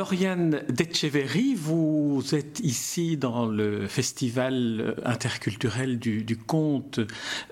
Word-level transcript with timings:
Lauriane 0.00 0.62
Detcheverry, 0.70 1.54
vous 1.54 2.22
êtes 2.32 2.60
ici 2.60 3.18
dans 3.18 3.44
le 3.44 3.86
Festival 3.86 4.94
interculturel 5.04 5.98
du, 5.98 6.38
conte 6.38 7.00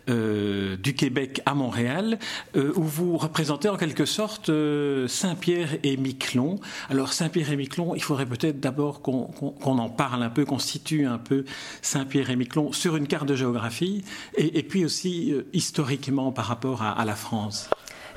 euh, 0.08 0.78
du 0.78 0.94
Québec 0.94 1.42
à 1.44 1.52
Montréal, 1.52 2.18
euh, 2.56 2.72
où 2.74 2.84
vous 2.84 3.18
représentez 3.18 3.68
en 3.68 3.76
quelque 3.76 4.06
sorte 4.06 4.48
euh, 4.48 5.06
Saint-Pierre 5.08 5.76
et 5.82 5.98
Miquelon. 5.98 6.58
Alors 6.88 7.12
Saint-Pierre 7.12 7.52
et 7.52 7.56
Miquelon, 7.56 7.94
il 7.94 8.02
faudrait 8.02 8.24
peut-être 8.24 8.60
d'abord 8.60 9.02
qu'on 9.02 9.52
en 9.62 9.90
parle 9.90 10.22
un 10.22 10.30
peu, 10.30 10.46
qu'on 10.46 10.58
situe 10.58 11.04
un 11.04 11.18
peu 11.18 11.44
Saint-Pierre 11.82 12.30
et 12.30 12.36
Miquelon 12.36 12.72
sur 12.72 12.96
une 12.96 13.08
carte 13.08 13.26
de 13.26 13.36
géographie, 13.36 14.04
et, 14.38 14.62
puis 14.62 14.86
aussi 14.86 15.34
historiquement 15.52 16.32
par 16.32 16.46
rapport 16.46 16.80
à 16.80 17.04
la 17.04 17.14
France. 17.14 17.68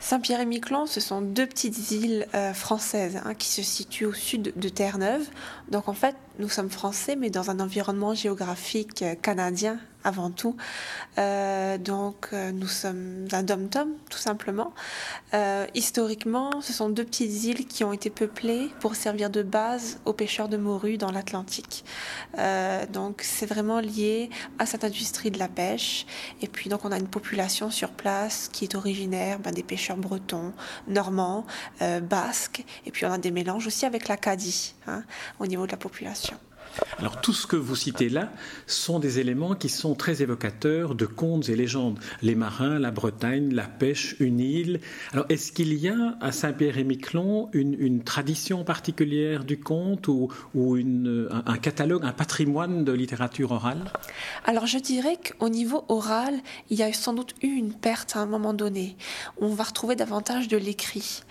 Saint-Pierre-et-Miquelon, 0.02 0.88
ce 0.88 1.00
sont 1.00 1.22
deux 1.22 1.46
petites 1.46 1.92
îles 1.92 2.26
euh, 2.34 2.54
françaises 2.54 3.22
hein, 3.24 3.36
qui 3.36 3.48
se 3.48 3.62
situent 3.62 4.08
au 4.08 4.14
sud 4.14 4.52
de 4.56 4.68
Terre-Neuve. 4.68 5.28
Donc 5.70 5.88
en 5.88 5.94
fait, 5.94 6.16
nous 6.40 6.50
sommes 6.50 6.72
français, 6.72 7.16
mais 7.16 7.30
dans 7.30 7.52
un 7.52 7.60
environnement 7.60 8.16
géographique 8.16 9.04
euh, 9.04 9.14
canadien 9.14 9.78
avant 10.04 10.32
tout. 10.32 10.56
Euh, 11.18 11.78
donc 11.78 12.30
euh, 12.34 12.52
nous 12.52 12.68
sommes 12.68 13.28
un 13.32 13.44
dom-tom, 13.44 13.90
tout 14.10 14.18
simplement. 14.18 14.74
historiquement, 15.74 16.62
ce 16.62 16.74
sont 16.74 16.90
deux 16.90 17.06
petites 17.06 17.44
îles 17.44 17.66
qui 17.66 17.84
ont 17.84 17.94
été 17.94 18.10
peuplées 18.10 18.70
pour 18.80 18.96
servir 18.96 19.30
de 19.30 19.44
base 19.44 20.00
aux 20.06 20.14
pêcheurs 20.14 20.50
de 20.50 20.58
morue 20.58 20.98
dans 20.98 21.12
l'Atlantique. 21.12 21.86
donc 22.92 23.22
c'est 23.24 23.46
vraiment 23.46 23.80
lié 23.80 24.30
à 24.60 24.66
cette 24.66 24.84
industrie 24.84 25.32
de 25.32 25.40
la 25.40 25.48
pêche. 25.48 26.06
Et 26.42 26.48
puis 26.48 26.70
donc 26.70 26.86
on 26.86 26.92
a 26.92 26.98
une 26.98 27.08
population 27.08 27.70
sur 27.70 27.92
place 27.92 28.50
qui 28.52 28.66
est 28.66 28.76
originaire 28.76 29.40
ben, 29.40 29.54
des 29.54 29.64
pêcheurs 29.64 29.98
bretons, 29.98 30.54
normands, 30.88 31.46
basques. 32.04 32.64
Et 32.86 32.92
puis 32.92 33.06
on 33.06 33.12
a 33.12 33.18
des 33.18 33.32
mélanges 33.32 33.68
aussi 33.68 33.86
avec 33.86 34.08
l'Acadie 34.08 34.76
hein, 34.88 35.04
au 35.40 35.48
niveau 35.48 35.66
de 35.66 35.72
la 35.72 35.78
population. 35.78 36.38
Alors 37.00 37.20
tout 37.20 37.34
ce 37.34 37.48
que 37.48 37.56
vous 37.56 37.76
citez 37.76 38.10
là 38.10 38.32
sont 38.68 39.00
des 39.00 39.20
éléments 39.20 39.56
qui 39.56 39.70
sont 39.70 39.96
très 39.96 40.22
évocateurs 40.22 40.96
de 40.96 41.06
contes 41.06 41.50
et 41.50 41.56
légendes. 41.56 42.00
Les 42.22 42.36
marins, 42.36 42.80
la 42.80 42.92
Bretagne, 42.92 43.54
la 43.54 43.64
pêche, 43.64 44.16
une 44.20 44.40
île. 44.40 44.80
Alors 45.12 45.26
est-ce 45.30 45.52
qu'il 45.52 45.74
y 45.74 45.90
a 45.90 46.18
à 46.22 46.32
Saint-Pierre-et-Miquelon 46.32 47.50
une, 47.54 48.04
tradition 48.04 48.64
particulière 48.64 49.44
du 49.44 49.60
conte 49.60 50.08
ou, 50.08 50.30
un, 50.56 51.58
catalogue, 51.58 52.06
un 52.06 52.12
patrimoine 52.12 52.84
de 52.84 52.92
littérature 52.92 53.52
orale? 53.52 53.92
Alors 54.46 54.66
je 54.66 54.78
dirais 54.78 55.18
qu'au 55.18 55.50
niveau 55.50 55.86
oral, 55.88 56.36
il 56.70 56.78
y 56.78 56.84
a 56.84 56.94
sans 56.94 57.14
doute 57.14 57.36
eu 57.42 57.48
une 57.48 57.74
perte 57.74 58.16
à 58.16 58.20
un 58.20 58.26
moment 58.26 58.54
donné. 58.54 58.96
On 59.40 59.50
va 59.50 59.64
retrouver 59.64 59.96
davantage 59.96 60.48
de 60.48 60.58
l'écrit. 60.58 61.22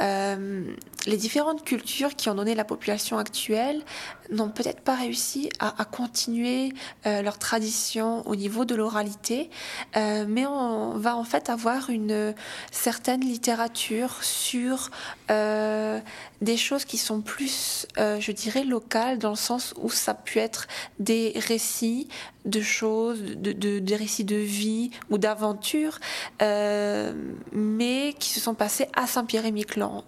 Euh, 0.00 0.64
les 1.06 1.16
différentes 1.16 1.64
cultures 1.64 2.14
qui 2.16 2.28
ont 2.28 2.34
donné 2.34 2.54
la 2.54 2.64
population 2.64 3.18
actuelle 3.18 3.82
n'ont 4.30 4.50
peut-être 4.50 4.80
pas 4.80 4.94
réussi 4.94 5.50
à, 5.58 5.84
continuer 5.84 6.72
euh, 7.06 7.22
leur 7.22 7.38
tradition 7.38 8.26
au 8.28 8.36
niveau 8.36 8.64
de 8.64 8.74
l'oralité, 8.74 9.50
euh, 9.96 10.26
mais 10.28 10.46
on 10.46 10.98
va 10.98 11.16
en 11.16 11.24
fait 11.24 11.48
avoir 11.48 11.90
une 11.90 12.34
certaine 12.70 13.20
littérature 13.20 14.22
sur 14.22 14.90
euh, 15.30 15.98
des 16.40 16.56
choses 16.56 16.84
qui 16.84 16.98
sont 16.98 17.20
plus, 17.20 17.86
je 17.96 18.32
dirais, 18.32 18.64
locales, 18.64 19.18
dans 19.18 19.30
le 19.30 19.36
sens 19.36 19.74
où 19.80 19.90
ça 19.90 20.14
peut 20.14 20.38
être 20.38 20.66
des 20.98 21.32
récits 21.36 22.08
de 22.44 22.60
choses, 22.60 23.20
de, 23.20 23.78
des 23.78 23.96
récits 23.96 24.24
de 24.24 24.36
vie 24.36 24.90
ou 25.10 25.18
d'aventures, 25.18 25.98
mais 26.40 28.14
qui 28.18 28.30
se 28.30 28.40
sont 28.40 28.54
passés 28.54 28.88
à 28.94 29.06
Saint-Pierre-et-Miquelon. 29.06 30.04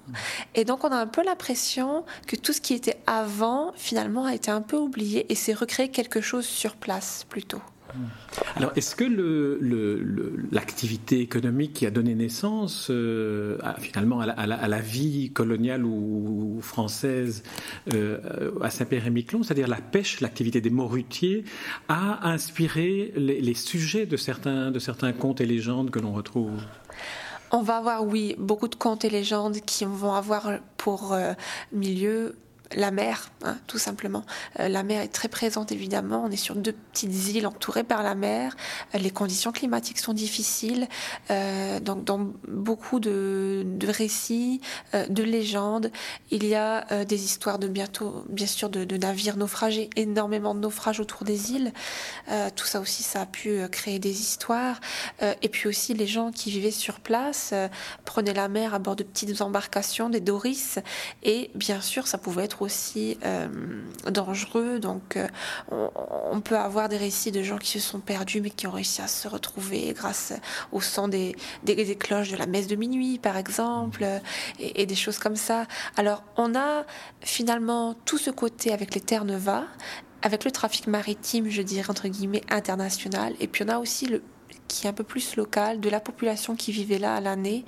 Et 0.55 0.65
donc 0.65 0.85
on 0.85 0.89
a 0.89 0.97
un 0.97 1.07
peu 1.07 1.25
l'impression 1.25 2.05
que 2.27 2.37
tout 2.37 2.53
ce 2.53 2.61
qui 2.61 2.75
était 2.75 2.99
avant, 3.07 3.73
finalement, 3.77 4.10
a 4.19 4.35
été 4.35 4.51
un 4.51 4.63
peu 4.63 4.77
oublié 4.77 5.31
et 5.31 5.35
c'est 5.35 5.55
recréer 5.55 5.89
quelque 5.89 6.21
chose 6.21 6.47
sur 6.47 6.77
place 6.77 7.27
plutôt. 7.29 7.63
Alors, 8.57 8.73
est-ce 8.77 8.95
que 8.95 9.05
l'activité 10.53 11.17
le, 11.17 11.23
économique 11.23 11.73
qui 11.73 11.87
a 11.87 11.91
donné 11.91 12.15
naissance 12.15 12.89
euh, 12.91 13.59
finalement 13.79 14.21
à 14.21 14.47
la, 14.47 14.81
vie 14.81 15.31
coloniale 15.33 15.85
ou, 15.85 16.59
française 16.63 17.43
euh, 17.95 18.53
à 18.63 18.71
Saint-Pierre-et-Miquelon, 18.71 19.43
c'est-à-dire 19.43 19.69
la 19.69 19.81
pêche, 19.81 20.21
l'activité 20.21 20.61
des 20.61 20.71
morutiers, 20.71 21.45
a 21.89 22.29
inspiré 22.29 23.13
les, 23.17 23.55
sujets 23.55 24.07
de 24.07 24.17
certains, 24.17 24.71
de 24.71 24.79
certains 24.79 25.13
contes 25.13 25.41
et 25.41 25.47
légendes 25.47 25.91
que 25.91 25.99
l'on 25.99 26.13
retrouve? 26.13 26.63
On 27.51 27.63
va 27.63 27.79
avoir, 27.79 28.07
oui, 28.07 28.37
beaucoup 28.39 28.69
de 28.69 28.77
contes 28.77 29.05
et 29.05 29.11
légendes 29.11 29.57
qui 29.67 29.85
vont 29.85 30.15
avoir 30.15 30.59
pour 30.77 31.13
euh, 31.13 31.33
milieu 31.73 32.37
la 32.77 32.91
mer, 32.91 33.31
hein, 33.43 33.59
tout 33.67 33.79
simplement. 33.79 34.25
Euh, 34.61 34.69
la 34.69 34.83
mer 34.83 35.03
est 35.03 35.09
très 35.09 35.29
présente 35.29 35.73
évidemment. 35.73 36.25
On 36.27 36.31
est 36.31 36.37
sur 36.37 36.55
deux 36.55 36.73
petites 36.73 37.29
îles 37.29 37.47
entourées 37.47 37.83
par 37.83 38.03
la 38.03 38.15
mer. 38.15 38.57
Euh, 38.95 38.99
les 38.99 39.11
conditions 39.11 39.51
climatiques 39.51 39.99
sont 39.99 40.13
difficiles. 40.13 40.87
Euh, 41.31 41.81
donc 41.81 42.05
dans 42.05 42.31
beaucoup 42.47 43.01
de, 43.01 43.67
récits, 43.89 44.61
de 44.93 45.23
légendes, 45.23 45.91
il 46.31 46.47
y 46.47 46.55
a 46.55 47.05
des 47.05 47.25
histoires 47.25 47.59
de 47.59 47.67
bientôt, 47.67 48.25
bien 48.29 48.47
sûr, 48.47 48.69
de, 48.71 48.97
navires 48.97 49.37
naufragés, 49.37 49.91
énormément 49.97 50.55
de 50.55 50.61
naufrages 50.61 51.01
autour 51.01 51.25
des 51.25 51.53
îles. 51.53 51.73
tout 52.55 52.67
ça 52.67 52.81
aussi, 52.81 53.03
ça 53.03 53.23
a 53.23 53.27
pu 53.27 53.61
créer 53.71 53.99
des 53.99 54.21
histoires. 54.21 54.81
et 55.21 55.49
puis 55.49 55.69
aussi 55.69 55.95
les 55.95 56.07
gens 56.07 56.31
qui 56.31 56.51
vivaient 56.51 56.71
sur 56.71 57.01
place 57.01 57.55
prenaient 58.05 58.35
la 58.35 58.49
mer 58.49 58.75
à 58.75 58.79
bord 58.79 58.97
de 58.97 59.03
petites 59.03 59.41
embarcations, 59.41 60.09
des 60.11 60.21
doris. 60.21 60.79
Et 61.23 61.51
bien 61.55 61.81
sûr, 61.81 62.07
ça 62.07 62.19
pouvait 62.19 62.45
être 62.45 62.60
aussi 62.63 63.19
euh, 63.25 63.49
dangereux. 64.11 64.79
Donc, 64.79 65.17
euh, 65.17 65.27
on, 65.71 66.41
peut 66.41 66.57
avoir 66.57 66.89
des 66.89 66.97
récits 66.97 67.33
de 67.33 67.43
gens 67.43 67.59
qui 67.59 67.69
se 67.69 67.81
sont 67.81 68.01
perdus, 68.01 68.41
mais 68.41 68.51
qui 68.51 68.67
ont 68.67 68.71
réussi 68.73 69.03
à 69.03 69.09
se 69.09 69.29
retrouver 69.29 69.93
grâce 69.95 70.33
au 70.73 70.81
son 70.81 71.09
des, 71.09 71.37
des, 71.65 71.97
cloches 71.97 72.31
de 72.31 72.37
la 72.37 72.47
messe 72.47 72.67
de 72.67 72.77
minuit, 72.77 73.19
par 73.19 73.37
exemple, 73.37 74.05
et, 74.59 74.87
des 74.87 74.95
choses 74.95 75.19
comme 75.19 75.37
ça. 75.37 75.67
Alors, 75.97 76.23
on 76.37 76.55
a 76.55 76.85
finalement 77.21 77.95
tout 78.05 78.19
ce 78.19 78.31
côté 78.31 78.73
avec 78.73 78.95
les 78.95 79.01
Terre-Neuva, 79.01 79.65
avec 80.23 80.45
le 80.45 80.51
trafic 80.51 80.87
maritime, 80.87 81.49
je 81.49 81.63
dirais 81.63 81.89
entre 81.89 82.09
guillemets 82.09 82.43
international, 82.51 83.35
et 83.41 83.49
puis 83.49 83.65
on 83.65 83.69
a 83.69 83.79
aussi 83.79 84.07
le 84.07 84.23
qui 84.71 84.87
est 84.87 84.91
un 84.91 84.95
peu 84.95 85.05
plus 85.05 85.37
local, 85.37 85.81
de 85.81 85.91
la 85.91 86.01
population 86.01 86.55
qui 86.55 86.71
vivait 86.71 86.99
là 86.99 87.17
à 87.17 87.21
l'année, 87.21 87.65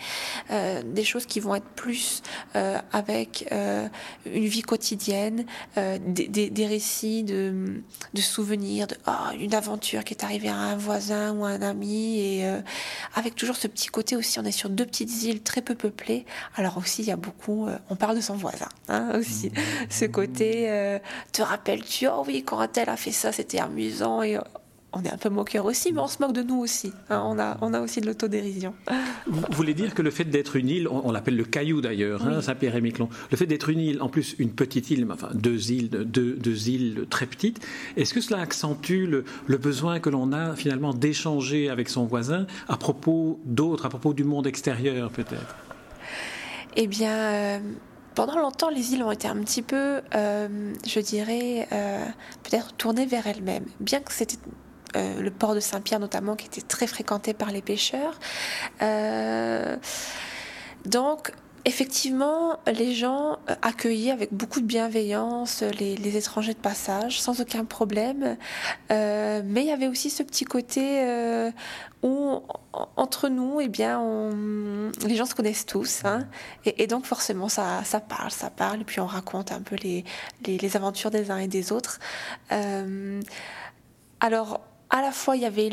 euh, 0.51 0.83
des 0.85 1.03
choses 1.03 1.27
qui 1.27 1.41
vont 1.41 1.55
être 1.57 1.69
plus 1.75 2.23
euh, 2.55 2.79
avec 2.93 3.49
euh, 3.51 3.89
une 4.25 4.47
vie 4.47 4.63
quotidienne, 4.63 5.45
des, 5.77 6.29
des, 6.29 6.67
récits 6.67 7.25
de, 7.25 7.83
de 8.15 8.21
souvenirs, 8.21 8.87
de, 8.87 8.97
oh, 9.09 9.35
une 9.39 9.55
aventure 9.55 10.05
qui 10.05 10.15
est 10.15 10.23
arrivée 10.23 10.49
à 10.49 10.57
un 10.57 10.77
voisin 10.77 11.35
ou 11.35 11.45
à 11.45 11.49
un 11.49 11.63
ami, 11.63 12.21
et 12.21 12.45
avec 13.15 13.35
toujours 13.35 13.57
ce 13.57 13.67
petit 13.67 13.89
côté 13.89 14.17
aussi, 14.17 14.39
on 14.39 14.45
est 14.45 14.53
sur 14.53 14.71
deux 14.71 14.87
petites 14.87 15.23
îles 15.25 15.43
très 15.43 15.61
peu 15.61 15.75
peuplées, 15.75 16.25
alors 16.55 16.79
aussi 16.79 17.03
il 17.03 17.09
y 17.09 17.13
a 17.13 17.17
beaucoup, 17.17 17.69
on 17.91 17.97
parle 17.97 18.17
de 18.17 18.21
son 18.21 18.35
voisin, 18.35 18.69
hein, 18.89 19.19
aussi, 19.19 19.51
ce 19.91 20.05
côté, 20.05 20.99
te 21.33 21.43
rappelles-tu, 21.43 22.07
oh 22.07 22.23
oui, 22.27 22.45
quand 22.45 22.67
tel 22.69 22.89
a 22.89 22.97
fait 22.97 23.13
ça, 23.13 23.33
c'était 23.33 23.59
amusant, 23.59 24.23
et 24.23 24.39
on 24.93 25.03
est 25.03 25.13
un 25.13 25.17
peu 25.17 25.29
moqueur 25.29 25.65
aussi, 25.65 25.93
mais 25.93 26.01
on 26.01 26.07
se 26.07 26.19
moque 26.21 26.33
de 26.33 26.43
nous 26.43 26.59
aussi. 26.59 26.93
Hein. 27.09 27.23
on, 27.25 27.39
a, 27.39 27.57
on 27.61 27.73
a 27.75 27.81
aussi 27.81 28.01
de 28.01 28.07
l'autodérision. 28.07 28.75
Vous 29.27 29.43
voulez 29.53 29.75
dire 29.75 29.95
que 29.95 30.03
le 30.03 30.11
fait 30.11 30.25
d'être 30.25 30.57
une 30.57 30.69
île, 30.69 30.89
on, 30.89 31.11
l'appelle 31.13 31.37
le 31.37 31.45
caillou 31.45 31.81
d'ailleurs, 31.81 32.27
hein, 32.27 32.43
Saint-Pierre-et-Miquelon, 32.43 33.09
le 33.31 33.37
fait 33.37 33.47
d'être 33.47 33.71
une 33.71 33.81
île, 33.81 34.03
en 34.03 34.09
plus 34.09 34.37
une 34.39 34.53
petite 34.53 34.91
île, 34.91 35.07
enfin 35.11 35.31
deux 35.35 35.73
îles, 35.73 35.89
deux, 35.89 36.35
deux 36.35 36.69
îles 36.69 37.07
très 37.09 37.27
petites, 37.27 37.65
est-ce 37.97 38.13
que 38.15 38.21
cela 38.21 38.41
accentue 38.41 39.07
le, 39.07 39.25
besoin 39.59 40.01
que 40.01 40.11
l'on 40.11 40.33
a 40.33 40.57
finalement 40.57 40.93
d'échanger 40.93 41.71
avec 41.71 41.89
son 41.89 42.05
voisin 42.05 42.47
à 42.69 42.77
propos 42.77 43.41
d'autres, 43.45 43.87
à 43.87 43.89
propos 43.89 44.13
du 44.13 44.25
monde 44.25 44.47
extérieur 44.47 45.11
peut-être? 45.11 45.57
Eh 46.77 46.87
bien. 46.87 47.13
Euh, 47.13 47.59
pendant 48.15 48.39
longtemps, 48.39 48.69
les 48.69 48.93
îles 48.93 49.03
ont 49.03 49.11
été 49.11 49.27
un 49.27 49.37
petit 49.37 49.63
peu, 49.63 50.03
euh, 50.15 50.75
je 50.87 51.01
dirais, 51.01 51.67
euh, 51.73 52.05
peut-être 52.43 52.75
tournées 52.75 53.07
vers 53.07 53.27
elles-mêmes. 53.27 53.65
Bien 53.81 54.01
que 54.01 54.13
c'était 54.13 54.37
euh, 54.97 55.21
le 55.21 55.31
port 55.31 55.55
de 55.55 55.61
Saint-Pierre 55.61 56.01
notamment, 56.01 56.37
qui 56.37 56.47
était 56.47 56.61
très 56.61 56.87
fréquenté 56.87 57.33
par 57.35 57.51
les 57.51 57.63
pêcheurs. 57.63 58.19
Euh, 58.83 59.77
donc, 60.87 61.33
Effectivement, 61.65 62.59
les 62.67 62.93
gens 62.93 63.39
euh, 63.49 63.55
accueillaient 63.63 64.11
avec 64.11 64.35
beaucoup 64.35 64.61
de 64.61 64.67
bienveillance 64.67 65.63
les, 65.63 66.17
étrangers 66.17 66.55
de 66.55 66.59
passage, 66.59 67.21
sans 67.21 67.41
aucun 67.41 67.65
problème. 67.65 68.37
mais 68.91 69.63
il 69.63 69.67
y 69.67 69.71
avait 69.71 69.87
aussi 69.87 70.11
ce 70.11 70.25
petit 70.25 70.45
côté 70.45 71.07
où, 72.03 72.43
entre 72.97 73.29
nous, 73.29 73.61
eh 73.61 73.69
bien, 73.69 74.03
les 75.07 75.15
gens 75.15 75.25
se 75.25 75.37
connaissent 75.37 75.65
tous. 75.65 76.05
Hein. 76.05 76.27
et, 76.67 76.89
donc, 76.89 77.05
forcément, 77.07 77.49
ça, 77.49 77.85
ça 77.85 78.01
parle, 78.01 78.33
ça 78.33 78.51
parle. 78.51 78.81
Et 78.81 78.85
puis, 78.85 78.99
on 78.99 79.07
raconte 79.07 79.53
un 79.53 79.63
peu 79.63 79.77
les, 79.77 80.05
les, 80.45 80.59
les 80.59 80.77
aventures 80.77 81.13
des 81.13 81.31
uns 81.31 81.39
et 81.39 81.47
des 81.47 81.71
autres. 81.71 82.01
alors, 84.19 84.61
à 84.93 85.01
la 85.01 85.11
fois 85.11 85.37
il 85.37 85.43
y 85.43 85.47
avait 85.47 85.71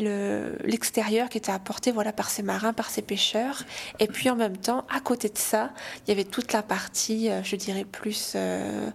l'extérieur 0.64 1.28
qui 1.28 1.38
était 1.38 1.52
apporté 1.52 1.92
voilà 1.92 2.12
par 2.12 2.30
ces 2.30 2.42
marins, 2.42 2.72
par 2.72 2.90
ces 2.90 3.02
pêcheurs, 3.02 3.62
et 4.00 4.08
puis 4.08 4.30
en 4.30 4.34
même 4.34 4.56
temps, 4.56 4.84
à 4.92 5.00
côté 5.00 5.28
de 5.28 5.38
ça, 5.38 5.70
il 6.04 6.10
y 6.10 6.12
avait 6.12 6.24
toute 6.24 6.52
la 6.52 6.62
partie, 6.62 7.30
euh, 7.30 7.42
je 7.44 7.54
dirais 7.54 7.84
plus 7.84 8.32
euh, 8.34 8.88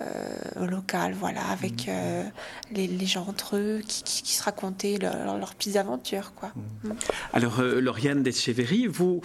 euh, 0.00 0.66
locale, 0.66 1.14
voilà, 1.18 1.42
avec 1.50 1.88
mmh. 1.88 2.76
les, 2.76 3.06
gens 3.06 3.26
entre 3.28 3.56
eux 3.56 3.80
qui, 3.86 4.32
se 4.32 4.42
racontaient 4.44 4.98
leurs 4.98 5.54
petites 5.54 5.76
aventures, 5.76 6.34
quoi. 6.34 6.52
Mmh. 6.54 6.88
Mmh. 6.88 6.92
Alors, 7.32 7.62
Lauriane 7.62 8.22
d'Etcheverry, 8.22 8.86
vous, 8.86 9.22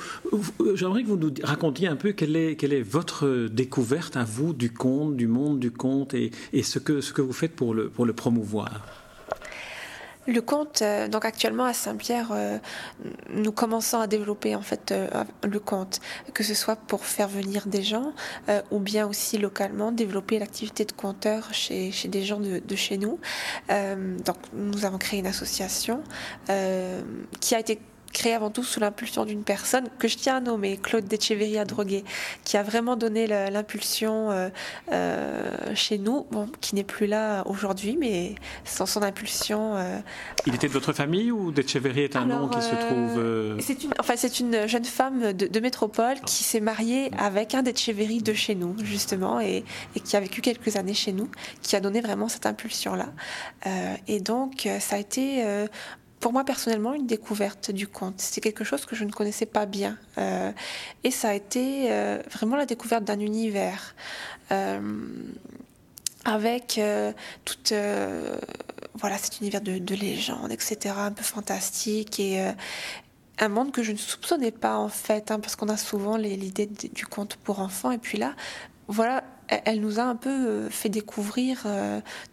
j'aimerais 0.75 1.03
que 1.03 1.07
vous 1.07 1.17
nous 1.17 1.33
racontiez 1.43 1.87
un 1.87 1.95
peu 1.95 2.11
quelle 2.11 2.35
est, 2.35 2.55
quelle 2.55 2.73
est 2.73 2.81
votre 2.81 3.47
découverte 3.51 4.15
à 4.17 4.23
vous 4.23 4.53
du 4.53 4.71
conte, 4.73 5.15
du 5.15 5.27
monde 5.27 5.59
du 5.59 5.71
conte, 5.71 6.13
et, 6.15 6.31
et 6.53 6.63
ce, 6.63 6.79
que, 6.79 7.01
ce 7.01 7.13
que 7.13 7.21
vous 7.21 7.33
faites 7.33 7.55
pour 7.55 7.73
le, 7.75 7.89
pour 7.89 8.05
le 8.05 8.13
promouvoir. 8.13 8.98
Le 10.29 10.41
conte, 10.41 10.83
euh, 10.83 11.07
donc 11.07 11.25
actuellement 11.25 11.65
à 11.65 11.73
Saint-Pierre, 11.73 12.29
euh, 12.31 12.59
nous 13.31 13.51
commençons 13.51 13.99
à 13.99 14.05
développer 14.05 14.55
en 14.55 14.61
fait 14.61 14.91
euh, 14.91 15.07
le 15.43 15.59
conte, 15.59 16.01
que 16.35 16.43
ce 16.43 16.53
soit 16.53 16.75
pour 16.75 17.05
faire 17.05 17.27
venir 17.27 17.65
des 17.65 17.81
gens 17.81 18.13
ou 18.69 18.79
bien 18.79 19.07
aussi 19.07 19.37
localement 19.37 19.91
développer 19.91 20.37
l'activité 20.37 20.85
de 20.85 20.91
conteur 20.91 21.51
chez, 21.51 21.91
des 22.05 22.23
gens 22.23 22.39
de, 22.39 22.59
de 22.59 22.75
chez 22.75 22.97
nous. 22.97 23.19
donc 23.69 24.37
nous 24.53 24.85
avons 24.85 24.97
créé 24.97 25.19
une 25.19 25.27
association 25.27 26.03
qui 27.39 27.55
a 27.55 27.59
été 27.59 27.79
créé 28.11 28.33
avant 28.33 28.49
tout 28.49 28.63
sous 28.63 28.79
l'impulsion 28.79 29.25
d'une 29.25 29.43
personne 29.43 29.89
que 29.99 30.07
je 30.07 30.17
tiens 30.17 30.37
à 30.37 30.39
nommer, 30.39 30.77
Claude 30.77 31.07
Decheverry 31.07 31.63
Drogué, 31.65 32.03
qui 32.43 32.57
a 32.57 32.63
vraiment 32.63 32.95
donné 32.95 33.27
l'impulsion 33.27 34.31
euh, 34.31 34.49
euh, 34.91 35.51
chez 35.75 35.97
nous, 35.97 36.25
bon, 36.31 36.49
qui 36.61 36.75
n'est 36.75 36.83
plus 36.83 37.07
là 37.07 37.43
aujourd'hui, 37.47 37.97
mais 37.99 38.35
sans 38.65 38.85
son 38.85 39.01
impulsion. 39.01 39.75
Euh, 39.75 39.99
Il 40.45 40.55
était 40.55 40.67
de 40.67 40.73
votre 40.73 40.93
famille 40.93 41.31
ou 41.31 41.51
Decheverry 41.51 42.01
est 42.01 42.15
un 42.15 42.25
nom 42.25 42.47
qui 42.47 42.61
se 42.61 42.75
trouve. 42.75 43.61
C'est 43.61 43.83
une, 43.83 43.93
enfin, 43.99 44.13
c'est 44.15 44.39
une 44.39 44.67
jeune 44.67 44.85
femme 44.85 45.33
de, 45.33 45.59
métropole 45.59 46.15
qui 46.25 46.43
s'est 46.43 46.61
mariée 46.61 47.11
avec 47.17 47.53
un 47.53 47.63
Decheverry 47.63 48.21
de 48.21 48.33
chez 48.33 48.55
nous, 48.55 48.75
justement, 48.81 49.41
et, 49.41 49.65
et, 49.95 49.99
qui 49.99 50.15
a 50.15 50.21
vécu 50.21 50.41
quelques 50.41 50.77
années 50.77 50.93
chez 50.93 51.11
nous, 51.11 51.29
qui 51.61 51.75
a 51.75 51.81
donné 51.81 51.99
vraiment 51.99 52.29
cette 52.29 52.45
impulsion-là. 52.45 53.09
et 54.07 54.19
donc, 54.21 54.69
ça 54.79 54.95
a 54.95 54.99
été 54.99 55.43
pour 56.19 56.33
moi 56.33 56.43
personnellement 56.43 56.93
une 56.93 57.07
découverte 57.07 57.71
du 57.71 57.87
conte. 57.87 58.15
C'est 58.17 58.41
quelque 58.41 58.63
chose 58.63 58.85
que 58.85 58.95
je 58.95 59.05
ne 59.05 59.11
connaissais 59.11 59.45
pas 59.45 59.65
bien. 59.65 59.97
Euh, 60.17 60.51
et 61.03 61.11
ça 61.11 61.29
a 61.29 61.33
été 61.33 61.91
euh, 61.91 62.21
vraiment 62.31 62.55
la 62.55 62.65
découverte 62.65 63.03
d'un 63.03 63.19
univers. 63.19 63.95
Euh, 64.51 64.79
avec 66.25 66.81
tout 67.45 67.55
voilà, 68.95 69.17
cet 69.17 69.39
univers 69.39 69.61
de, 69.61 69.77
de 69.77 69.95
légendes, 69.95 70.51
etc., 70.51 70.95
un 70.97 71.13
peu 71.13 71.23
fantastique 71.23 72.19
et 72.19 72.45
un 73.39 73.47
monde 73.47 73.71
que 73.71 73.81
je 73.81 73.93
ne 73.93 73.97
soupçonnais 73.97 74.51
pas 74.51 74.77
en 74.77 74.89
fait, 74.89 75.31
hein, 75.31 75.39
parce 75.39 75.55
qu'on 75.55 75.69
a 75.69 75.77
souvent 75.77 76.17
l'idée 76.17 76.65
du 76.65 77.05
conte 77.05 77.37
pour 77.37 77.61
enfants, 77.61 77.91
et 77.91 77.97
puis 77.97 78.17
là, 78.17 78.35
voilà, 78.87 79.23
elle 79.47 79.79
nous 79.79 79.99
a 79.99 80.03
un 80.03 80.17
peu 80.17 80.67
fait 80.69 80.89
découvrir 80.89 81.65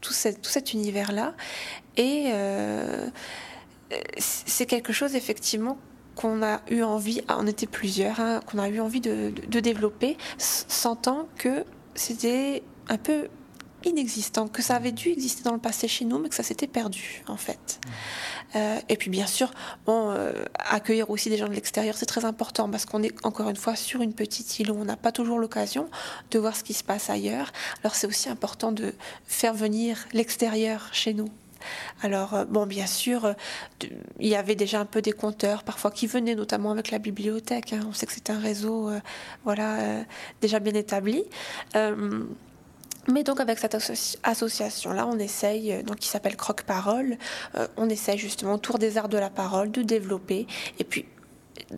tout, 0.00 0.12
tout, 0.12 0.50
cet 0.50 0.73
univers-là, 0.73 1.35
et 1.97 2.32
c'est 4.19 4.67
quelque 4.67 4.93
chose 4.93 5.15
effectivement 5.15 5.79
qu'on 6.17 6.43
a 6.43 6.61
eu 6.71 6.83
envie, 6.83 7.21
ah, 7.29 7.37
on 7.38 7.47
était 7.47 7.67
plusieurs, 7.67 8.19
hein, 8.21 8.41
qu'on 8.47 8.59
a 8.59 8.69
eu 8.69 8.81
envie 8.81 9.00
de, 9.00 9.33
développer, 9.61 10.17
sentant 10.38 11.29
que 11.37 11.65
c'était 11.94 12.62
un 12.88 12.97
peu 12.97 13.29
inexistant, 13.85 14.49
que 14.49 14.62
ça 14.62 14.77
avait 14.77 14.91
dû 14.91 15.11
exister 15.11 15.43
dans 15.44 15.53
le 15.53 15.61
passé 15.61 15.87
chez 15.87 16.05
nous, 16.05 16.19
mais 16.19 16.29
que 16.29 16.35
ça 16.35 16.43
s'était 16.43 16.67
perdu 16.67 17.23
en 17.29 17.37
fait. 17.37 17.79
Euh, 18.56 18.81
et 18.88 18.97
puis 18.97 19.11
bien 19.11 19.27
sûr, 19.27 19.53
bon, 19.85 20.11
euh, 20.11 20.32
accueillir 20.55 21.11
aussi 21.11 21.29
des 21.29 21.37
gens 21.37 21.47
de 21.47 21.53
l'extérieur, 21.53 21.97
c'est 21.97 22.06
très 22.06 22.25
important 22.25 22.69
parce 22.69 22.87
qu'on 22.87 23.03
est 23.03 23.15
encore 23.25 23.49
une 23.49 23.56
fois 23.56 23.77
sur 23.77 24.00
une 24.00 24.15
petite 24.15 24.59
île 24.59 24.73
où 24.73 24.75
on 24.75 24.85
n'a 24.85 24.97
pas 24.97 25.12
toujours 25.12 25.39
l'occasion 25.39 25.89
de 26.31 26.39
voir 26.39 26.56
ce 26.56 26.65
qui 26.65 26.75
se 26.75 26.82
passe 26.82 27.11
ailleurs. 27.11 27.53
Alors 27.85 27.94
c'est 27.94 28.06
aussi 28.06 28.29
important 28.29 28.73
de 28.73 28.94
faire 29.27 29.55
venir 29.55 30.06
l'extérieur 30.12 30.89
chez 30.93 31.15
nous 31.15 31.29
alors, 32.03 32.35
euh, 32.35 32.45
bon, 32.45 32.67
bien 32.67 32.87
sûr, 32.87 33.25
euh, 33.25 33.33
il 34.21 34.29
y 34.29 34.37
avait 34.37 34.55
déjà 34.55 34.81
un 34.81 34.85
peu 34.85 35.03
des 35.03 35.13
compteurs, 35.13 35.63
parfois 35.63 35.91
qui 35.91 36.07
venaient, 36.07 36.35
notamment 36.35 36.71
avec 36.71 36.91
la 36.91 36.99
bibliothèque. 36.99 37.73
Hein. 37.73 37.81
On 37.89 37.93
sait 37.93 38.07
que 38.07 38.13
c'est 38.13 38.31
un 38.31 38.39
réseau, 38.39 38.89
euh, 38.89 39.01
voilà, 39.45 40.05
déjà 40.41 40.61
bien 40.61 40.75
établi. 40.75 41.25
Mais 43.09 43.23
donc 43.23 43.39
avec 43.39 43.61
cette 43.61 43.77
association-là, 44.25 45.07
on 45.07 45.17
essaye, 45.21 45.85
donc 45.85 45.99
qui 45.99 46.09
s'appelle 46.09 46.37
Croque 46.37 46.63
Parole, 46.63 47.19
on 47.77 47.89
essaye 47.89 48.19
justement 48.19 48.55
autour 48.55 48.81
des 48.81 48.99
arts 48.99 49.09
de 49.09 49.17
la 49.17 49.31
parole 49.31 49.71
de 49.71 49.83
développer 49.83 50.49
et 50.81 50.85
puis 50.85 51.07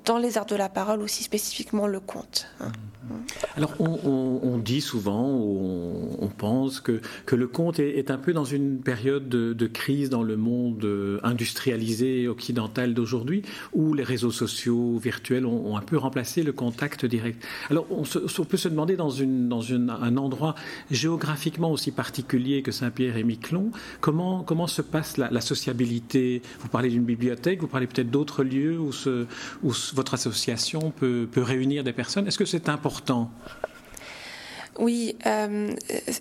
dans 0.05 0.19
les 0.19 0.39
arts 0.39 0.47
de 0.47 0.57
la 0.57 0.69
parole 0.69 1.03
aussi 1.03 1.23
spécifiquement 1.25 1.87
le 1.87 2.01
conte. 2.01 2.47
Hein. 2.61 2.73
Alors 3.57 3.75
on, 3.81 4.59
dit 4.59 4.81
souvent, 4.81 5.25
on, 5.25 6.29
pense 6.29 6.81
que, 6.81 7.01
que 7.27 7.35
le 7.35 7.47
conte 7.47 7.79
est, 7.81 8.11
un 8.11 8.19
peu 8.19 8.33
dans 8.33 8.45
une 8.45 8.81
période 8.81 9.29
de, 9.29 9.67
crise 9.67 10.11
dans 10.11 10.23
le 10.23 10.37
monde 10.37 10.87
industrialisé 11.23 12.29
occidental 12.29 12.95
d'aujourd'hui, 12.95 13.43
où 13.73 13.95
les 13.95 14.03
réseaux 14.03 14.31
sociaux 14.31 14.99
virtuels 14.99 15.47
ont, 15.47 15.77
un 15.77 15.81
peu 15.81 15.97
remplacé 15.97 16.43
le 16.43 16.53
contact 16.53 17.07
direct. 17.07 17.45
Alors 17.71 17.87
on, 17.91 18.05
peut 18.45 18.57
se 18.57 18.69
demander 18.69 18.97
dans, 18.97 19.11
une, 19.11 19.49
dans 19.49 19.73
un 19.73 20.17
endroit 20.17 20.55
géographiquement 20.91 21.71
aussi 21.71 21.91
particulier 21.91 22.63
que 22.63 22.73
Saint-Pierre 22.73 23.17
et 23.17 23.25
Miquelon, 23.25 23.71
comment, 24.01 24.43
comment 24.43 24.67
se 24.67 24.83
passe 24.83 25.17
la, 25.17 25.41
sociabilité? 25.41 26.43
Vous 26.61 26.69
parlez 26.69 26.91
d'une 26.91 27.05
bibliothèque, 27.05 27.61
vous 27.61 27.69
parlez 27.69 27.87
peut-être 27.87 28.11
d'autres 28.11 28.45
lieux 28.45 28.79
où 28.79 29.68
votre 29.95 30.15
association 30.15 30.91
peut, 30.91 31.29
peut 31.31 31.43
réunir 31.43 31.85
des 31.85 31.93
personnes. 31.93 32.27
Est-ce 32.27 32.39
que 32.39 32.45
c'est 32.45 32.69
important? 32.69 33.31
Oui, 34.79 35.17
euh, 35.27 35.75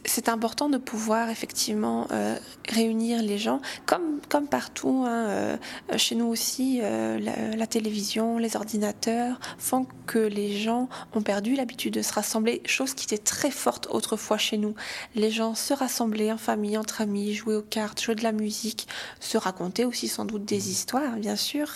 c'est 0.03 0.29
important 0.29 0.67
de 0.67 0.79
pouvoir 0.79 1.29
effectivement 1.29 2.07
euh, 2.11 2.35
réunir 2.67 3.21
les 3.21 3.37
gens, 3.37 3.61
comme, 3.85 4.19
comme 4.29 4.47
partout. 4.47 5.03
Hein, 5.05 5.27
euh, 5.27 5.57
chez 5.95 6.15
nous 6.15 6.25
aussi, 6.25 6.81
la, 6.81 7.67
télévision, 7.67 8.39
les 8.39 8.55
ordinateurs 8.55 9.39
font 9.59 9.85
que 10.07 10.17
les 10.17 10.57
gens 10.57 10.89
ont 11.13 11.21
perdu 11.21 11.55
l'habitude 11.55 11.93
de 11.93 12.01
se 12.01 12.13
rassembler, 12.13 12.63
chose 12.65 12.95
qui 12.95 13.05
était 13.05 13.23
très 13.23 13.51
forte 13.51 13.87
autrefois 13.91 14.39
chez 14.39 14.57
nous. 14.57 14.73
Les 15.13 15.29
gens 15.29 15.53
se 15.53 15.75
rassemblaient 15.75 16.31
en 16.31 16.37
famille, 16.37 16.79
entre 16.79 17.01
amis, 17.01 17.35
jouer 17.35 17.55
aux 17.55 17.61
cartes, 17.61 18.01
jouer 18.01 18.15
de 18.15 18.23
la 18.23 18.31
musique, 18.31 18.87
se 19.19 19.37
raconter 19.37 19.85
aussi 19.85 20.07
sans 20.07 20.25
doute 20.25 20.45
des 20.45 20.71
histoires, 20.71 21.15
bien 21.17 21.35
sûr 21.35 21.69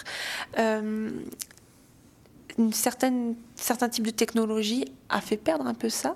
une 2.58 2.74
certaine, 2.74 3.36
certain 3.56 3.90
type 3.90 4.06
de 4.06 4.12
technologie 4.12 4.86
a 5.10 5.22
fait 5.22 5.38
perdre 5.38 5.66
un 5.68 5.74
peu 5.74 5.90
ça. 5.90 6.16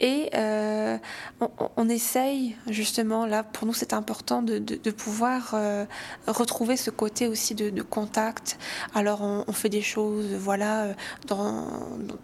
Et 0.00 0.30
euh, 0.34 0.98
on, 1.76 1.88
essaye, 1.88 2.56
justement, 2.68 3.26
là, 3.26 3.42
pour 3.42 3.66
nous, 3.66 3.74
c'est 3.74 3.92
important 3.92 4.42
de, 4.42 4.58
pouvoir 4.90 5.52
euh, 5.54 5.84
retrouver 6.26 6.76
ce 6.76 6.90
côté 6.90 7.28
aussi 7.28 7.54
de, 7.54 7.82
contact. 7.82 8.58
Alors, 8.94 9.22
on, 9.22 9.52
fait 9.52 9.68
des 9.68 9.82
choses, 9.82 10.34
voilà, 10.34 10.84
euh, 10.84 10.94
dans, 11.26 11.66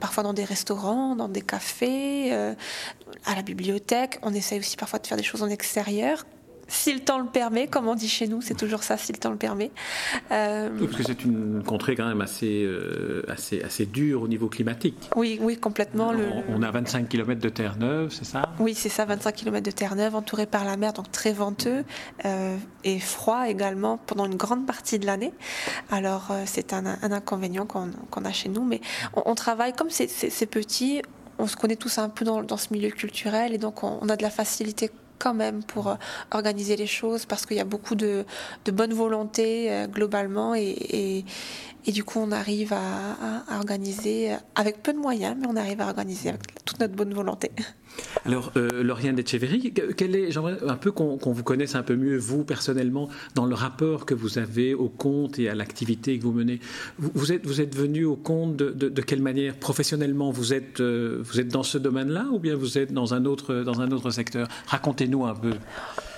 parfois 0.01 0.23
dans 0.23 0.35
des 0.35 0.45
restaurants, 0.45 1.17
dans 1.17 1.29
des 1.29 1.43
cafés, 1.43 2.33
à 2.33 3.35
la 3.35 3.43
bibliothèque. 3.43 4.19
On 4.23 4.33
essaye 4.35 4.59
aussi 4.59 4.77
parfois 4.77 4.99
de 4.99 5.07
faire 5.07 5.17
des 5.17 5.23
choses 5.23 5.43
en 5.43 5.49
extérieur 5.49 6.25
si 6.69 6.93
le 6.93 7.01
temps 7.01 7.19
le 7.19 7.27
permet, 7.27 7.67
comme 7.67 7.89
on 7.89 7.95
dit 7.95 8.09
chez 8.09 8.29
nous, 8.29 8.43
c'est 8.43 8.55
toujours 8.55 8.83
ça, 8.83 8.99
si 8.99 9.11
le 9.13 9.19
temps 9.19 9.31
le 9.31 9.37
permet. 9.37 9.71
Euh, 10.31 10.69
oui, 10.79 10.87
parce 10.87 10.99
que 10.99 11.03
c'est 11.03 11.25
une 11.25 11.63
contrée 11.65 11.97
quand 11.97 12.07
même 12.07 12.21
assez, 12.21 12.63
euh, 12.63 13.25
assez, 13.29 13.63
assez 13.63 13.87
dure 13.87 14.23
au 14.23 14.29
niveau 14.29 14.49
climatique. 14.49 15.11
Oui, 15.17 15.39
oui, 15.41 15.57
complètement. 15.57 16.13
On, 16.49 16.63
a 16.63 16.71
25 16.71 17.09
km 17.09 17.41
de 17.41 17.49
terre 17.49 17.77
neuve, 17.79 18.11
c'est 18.13 18.27
ça? 18.27 18.51
Oui, 18.61 18.75
c'est 18.75 18.91
ça, 18.91 19.07
25 19.07 19.35
km 19.35 19.65
de 19.65 19.71
terre 19.71 19.97
neuve, 19.97 20.15
entouré 20.15 20.45
par 20.45 20.65
la 20.65 20.77
mer, 20.77 20.93
donc 20.93 21.11
très 21.11 21.33
venteux 21.33 21.85
euh, 22.27 22.57
et 22.85 23.01
froid 23.01 23.49
également 23.49 23.97
pendant 23.97 24.27
une 24.27 24.37
grande 24.37 24.67
partie 24.67 24.99
de 24.99 25.07
l'année. 25.07 25.33
Alors, 25.91 26.31
c'est 26.45 26.75
un, 26.75 26.85
inconvénient 27.11 27.67
qu'on 27.67 28.25
a 28.25 28.33
chez 28.33 28.51
nous, 28.51 28.65
mais 28.65 28.83
on, 29.15 29.35
travaille 29.35 29.73
comme 29.73 29.89
c'est 29.89 30.47
petit, 30.47 31.01
on 31.39 31.47
se 31.47 31.57
connaît 31.57 31.77
tous 31.77 31.97
un 31.99 32.11
peu 32.11 32.25
dans, 32.27 32.43
dans, 32.43 32.57
ce 32.59 32.73
milieu 32.73 32.91
culturel 32.91 33.55
et 33.55 33.59
donc 33.59 33.83
on, 33.83 33.99
on 34.03 34.09
a 34.09 34.17
de 34.17 34.23
la 34.23 34.31
facilité 34.31 34.91
quand 35.19 35.35
même 35.35 35.63
pour 35.63 35.89
euh, 35.89 35.95
organiser 36.31 36.77
les 36.77 36.87
choses 36.87 37.27
parce 37.27 37.47
qu'il 37.47 37.57
y 37.57 37.61
a 37.61 37.65
beaucoup 37.65 37.95
de, 37.95 38.25
bonne 38.73 38.93
volonté 38.93 39.71
euh, 39.71 39.87
globalement 39.87 40.55
et, 40.55 41.25
du 41.87 42.05
coup 42.05 42.19
on 42.21 42.33
arrive 42.33 42.75
à, 42.75 43.57
organiser 43.57 44.37
avec 44.55 44.83
peu 44.83 44.93
de 44.93 44.99
moyens 44.99 45.37
mais 45.41 45.47
on 45.49 45.57
arrive 45.57 45.81
à 45.81 45.87
organiser 45.87 46.29
avec 46.29 46.65
toute 46.65 46.81
notre 46.81 46.95
bonne 46.95 47.15
volonté. 47.15 47.51
Alors, 48.25 48.53
euh, 48.57 48.83
Lauriane 48.83 49.19
Etcheverry, 49.19 49.73
quel 49.97 50.17
est, 50.17 50.31
j'aimerais 50.31 50.57
un 50.67 50.77
peu 50.77 50.93
qu'on 50.93 51.17
vous 51.17 51.43
connaisse 51.43 51.75
un 51.75 51.83
peu 51.83 51.97
mieux, 51.97 52.17
vous 52.17 52.45
personnellement, 52.45 53.09
dans 53.35 53.47
le 53.47 53.55
rapport 53.55 54.07
que 54.07 54.15
vous 54.15 54.39
avez 54.39 54.75
au 54.75 54.89
conte 54.89 55.39
et 55.39 55.49
à 55.49 55.55
l'activité 55.55 56.19
que 56.19 56.23
vous 56.23 56.33
menez. 56.33 56.61
Vous, 56.99 57.33
êtes, 57.33 57.47
vous 57.47 57.61
êtes 57.61 57.75
venu 57.75 58.05
au 58.05 58.17
conte 58.17 58.57
de, 58.57 59.03
quelle 59.03 59.23
manière? 59.23 59.55
Professionnellement, 59.57 60.31
vous 60.31 60.53
êtes, 60.53 60.81
euh, 60.81 61.21
vous 61.23 61.41
êtes 61.41 61.49
dans 61.49 61.63
ce 61.63 61.79
domaine-là 61.79 62.27
ou 62.33 62.39
bien 62.39 62.55
vous 62.55 62.79
êtes 62.79 62.93
dans 62.93 63.15
un 63.15 63.25
autre, 63.25 63.63
dans 63.63 63.81
un 63.81 63.91
autre 63.91 64.11
secteur? 64.11 64.49
Racontez-nous 64.67 65.27
un 65.27 65.35
peu. 65.35 65.55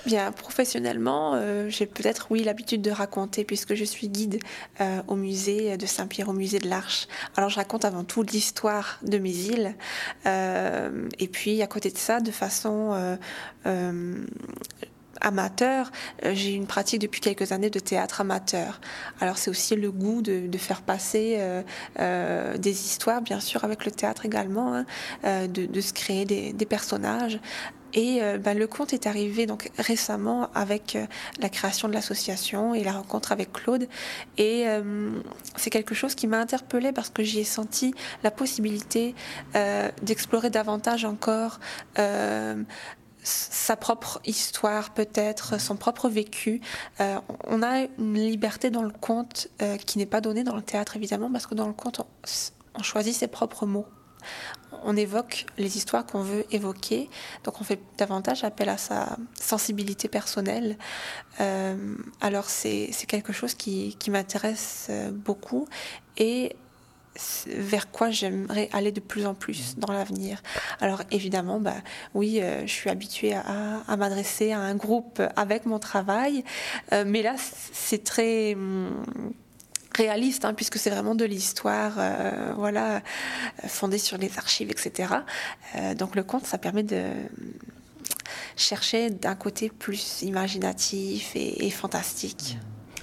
Bien, 0.05 0.31
professionnellement, 0.31 1.33
euh, 1.35 1.69
j'ai 1.69 1.85
peut-être, 1.85 2.27
oui, 2.31 2.43
l'habitude 2.43 2.81
de 2.81 2.89
raconter 2.89 3.43
puisque 3.43 3.75
je 3.75 3.83
suis 3.83 4.09
guide 4.09 4.39
euh, 4.79 5.01
au 5.07 5.15
musée 5.15 5.77
de 5.77 5.85
Saint-Pierre, 5.85 6.29
au 6.29 6.33
musée 6.33 6.57
de 6.57 6.67
l'Arche. 6.67 7.07
Alors, 7.37 7.51
je 7.51 7.57
raconte 7.57 7.85
avant 7.85 8.03
tout 8.03 8.23
l'histoire 8.23 8.97
de 9.03 9.19
mes 9.19 9.29
îles. 9.29 9.75
Euh, 10.25 11.07
et 11.19 11.27
puis, 11.27 11.60
à 11.61 11.67
côté 11.67 11.91
de 11.91 11.97
ça, 11.97 12.19
de 12.19 12.31
façon 12.31 13.17
amateur, 15.23 15.91
j'ai 16.23 16.53
une 16.53 16.65
pratique 16.65 16.99
depuis 16.99 17.21
quelques 17.21 17.51
années 17.51 17.69
de 17.69 17.79
théâtre 17.79 18.21
amateur. 18.21 18.81
Alors 19.19 19.37
c'est 19.37 19.51
aussi 19.51 19.75
le 19.75 19.91
goût 19.91 20.21
de, 20.21 20.57
faire 20.57 20.81
passer 20.81 21.39
des 21.99 22.71
histoires, 22.71 23.21
bien 23.21 23.39
sûr, 23.39 23.63
avec 23.63 23.85
le 23.85 23.91
théâtre 23.91 24.25
également, 24.25 24.83
hein, 25.23 25.47
de, 25.47 25.81
se 25.81 25.93
créer 25.93 26.25
des 26.25 26.65
personnages 26.65 27.39
et 27.93 28.21
euh, 28.21 28.37
ben, 28.37 28.57
le 28.57 28.67
conte 28.67 28.93
est 28.93 29.07
arrivé 29.07 29.45
donc 29.45 29.71
récemment 29.77 30.49
avec 30.53 30.95
euh, 30.95 31.05
la 31.39 31.49
création 31.49 31.87
de 31.87 31.93
l'association 31.93 32.73
et 32.73 32.83
la 32.83 32.93
rencontre 32.93 33.31
avec 33.31 33.51
Claude. 33.51 33.87
Et 34.37 34.67
euh, 34.67 35.11
c'est 35.55 35.69
quelque 35.69 35.95
chose 35.95 36.15
qui 36.15 36.27
m'a 36.27 36.39
interpellée 36.39 36.91
parce 36.91 37.09
que 37.09 37.23
j'y 37.23 37.39
ai 37.39 37.43
senti 37.43 37.93
la 38.23 38.31
possibilité 38.31 39.15
d'explorer 40.01 40.49
davantage 40.49 41.05
encore 41.05 41.59
sa 43.23 43.75
propre 43.75 44.19
histoire 44.25 44.93
peut-être, 44.93 45.59
son 45.59 45.75
propre 45.75 46.09
vécu. 46.09 46.61
on 46.99 47.63
a 47.63 47.81
une 47.97 48.13
liberté 48.15 48.69
dans 48.69 48.83
le 48.83 48.91
conte 48.91 49.49
qui 49.85 49.97
n'est 49.97 50.05
pas 50.05 50.21
donnée 50.21 50.43
dans 50.43 50.55
le 50.55 50.61
théâtre 50.61 50.95
évidemment 50.95 51.31
parce 51.31 51.47
que 51.47 51.55
dans 51.55 51.67
le 51.67 51.73
conte 51.73 52.01
on 52.75 52.83
choisit 52.83 53.13
ses 53.13 53.27
propres 53.27 53.65
mots 53.65 53.87
on 54.83 54.95
évoque 54.95 55.45
les 55.57 55.77
histoires 55.77 56.05
qu'on 56.05 56.21
veut 56.21 56.45
évoquer, 56.51 57.09
donc 57.43 57.61
on 57.61 57.63
fait 57.63 57.79
davantage 57.97 58.43
appel 58.43 58.69
à 58.69 58.77
sa 58.77 59.17
sensibilité 59.33 60.07
personnelle. 60.07 60.77
Euh, 61.39 61.95
alors 62.19 62.45
c'est 62.49 62.91
quelque 63.07 63.33
chose 63.33 63.53
qui, 63.53 63.97
m'intéresse 64.09 64.87
euh, 64.89 65.11
beaucoup 65.11 65.67
et 66.17 66.55
vers 67.45 67.91
quoi 67.91 68.09
j'aimerais 68.09 68.69
aller 68.71 68.91
de 68.91 69.01
plus 69.01 69.25
en 69.25 69.33
plus 69.33 69.77
dans 69.77 69.91
l'avenir. 69.91 70.41
Alors 70.79 71.03
évidemment, 71.11 71.59
bah, 71.59 71.75
oui, 72.13 72.39
euh, 72.41 72.61
je 72.65 72.71
suis 72.71 72.89
habituée 72.89 73.33
à, 73.33 73.95
m'adresser 73.97 74.51
à 74.53 74.59
un 74.59 74.75
groupe 74.75 75.21
avec 75.35 75.65
mon 75.65 75.79
travail, 75.79 76.43
mais 76.91 77.21
là 77.21 77.35
c'est 77.37 78.03
très... 78.03 78.55
Hum, 78.55 79.03
réaliste, 79.95 80.45
hein, 80.45 80.53
puisque 80.53 80.77
c'est 80.77 80.89
vraiment 80.89 81.15
de 81.15 81.25
l'histoire, 81.25 81.93
euh, 81.97 82.53
voilà, 82.55 83.01
fondée 83.67 83.97
sur 83.97 84.17
les 84.17 84.37
archives, 84.37 84.69
etc. 84.69 85.13
Euh, 85.75 85.95
donc 85.95 86.15
le 86.15 86.23
conte, 86.23 86.45
ça 86.45 86.57
permet 86.57 86.83
de 86.83 87.03
chercher 88.55 89.09
d'un 89.09 89.35
côté 89.35 89.69
plus 89.69 90.21
imaginatif 90.21 91.31
et, 91.35 91.69
fantastique. 91.69 92.57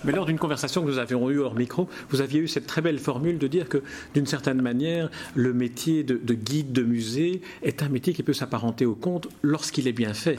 Mais 0.05 0.13
lors 0.13 0.27
d'une 0.27 0.39
conversation 0.39 0.83
que 0.83 0.87
nous 0.87 0.99
avions 0.99 1.29
eue 1.29 1.41
hors 1.41 1.57
micro, 1.57 1.89
vous 2.11 2.21
aviez 2.21 2.39
eu 2.39 2.47
cette 2.47 2.69
très 2.69 2.81
belle 2.81 3.01
formule 3.01 3.39
de 3.39 3.49
dire 3.49 3.69
que, 3.69 3.83
d'une 4.15 4.27
certaine 4.27 4.63
manière, 4.63 5.11
le 5.35 5.53
métier 5.53 6.05
de, 6.05 6.35
guide 6.35 6.73
de 6.73 6.83
musée 6.83 7.43
est 7.63 7.83
un 7.83 7.89
métier 7.89 8.13
qui 8.13 8.23
peut 8.23 8.33
s'apparenter 8.33 8.87
au 8.87 8.95
conte 8.95 9.27
lorsqu'il 9.43 9.89
est 9.89 9.93
bien 9.93 10.15
fait. 10.15 10.39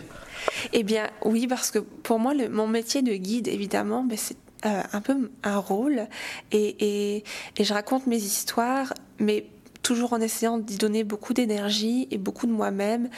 Eh 0.71 0.83
bien, 0.83 1.09
oui, 1.25 1.45
parce 1.45 1.71
que 1.71 1.79
pour 1.79 2.19
moi, 2.19 2.33
le, 2.33 2.47
mon 2.47 2.67
métier 2.67 3.01
de 3.01 3.13
guide, 3.13 3.49
évidemment, 3.49 4.05
ben, 4.05 4.17
c'est 4.17 4.37
euh, 4.65 4.81
un 4.91 5.01
peu 5.01 5.31
un 5.43 5.57
rôle 5.57 6.07
et, 6.51 7.23
je 7.59 7.73
raconte 7.73 8.07
mes 8.07 8.17
histoires, 8.17 8.93
mais 9.19 9.45
toujours 9.83 10.13
en 10.13 10.19
essayant 10.19 10.57
d'y 10.57 10.77
donner 10.77 11.03
beaucoup 11.03 11.33
d'énergie 11.33 12.07
et 12.11 12.17
beaucoup 12.17 12.45
de 12.45 12.51
moi-même 12.51 13.09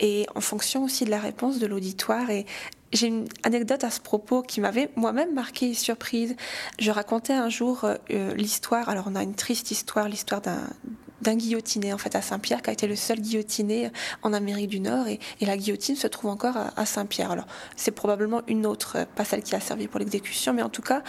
et 0.00 0.26
en 0.34 0.40
fonction 0.40 0.84
aussi 0.84 1.04
de 1.04 1.10
la 1.10 1.20
réponse 1.20 1.58
de 1.58 1.66
l'auditoire. 1.66 2.30
Et 2.30 2.46
j'ai 2.92 3.06
une 3.06 3.28
anecdote 3.44 3.84
à 3.84 3.90
ce 3.90 4.00
propos 4.00 4.42
qui 4.42 4.60
m'avait 4.60 4.90
moi-même 4.96 5.34
marqué 5.34 5.74
surprise. 5.74 6.34
Je 6.78 6.90
racontais 6.90 7.34
un 7.34 7.48
jour 7.48 7.84
euh, 7.84 8.34
l'histoire, 8.34 8.88
alors 8.88 9.04
on 9.08 9.14
a 9.14 9.22
une 9.22 9.34
triste 9.34 9.70
histoire, 9.70 10.08
l'histoire 10.08 10.40
d'un 10.40 10.68
d'un 11.22 11.34
guillotiné 11.34 11.92
en 11.92 11.98
fait 11.98 12.14
à 12.14 12.22
Saint-Pierre 12.22 12.62
qui 12.62 12.70
a 12.70 12.72
été 12.72 12.86
le 12.86 12.96
seul 12.96 13.20
guillotiné 13.20 13.90
en 14.22 14.32
Amérique 14.32 14.68
du 14.68 14.80
Nord 14.80 15.06
et, 15.08 15.18
la 15.40 15.56
guillotine 15.56 15.96
se 15.96 16.06
trouve 16.06 16.30
encore 16.30 16.56
à, 16.76 16.84
Saint-Pierre. 16.84 17.30
Alors 17.30 17.46
c'est 17.74 17.90
probablement 17.90 18.42
une 18.48 18.66
autre, 18.66 19.06
pas 19.16 19.24
celle 19.24 19.42
qui 19.42 19.54
a 19.54 19.60
servi 19.60 19.88
pour 19.88 19.98
l'exécution, 19.98 20.52
mais 20.52 20.62
en 20.62 20.68
tout 20.68 20.82
cas 20.82 21.02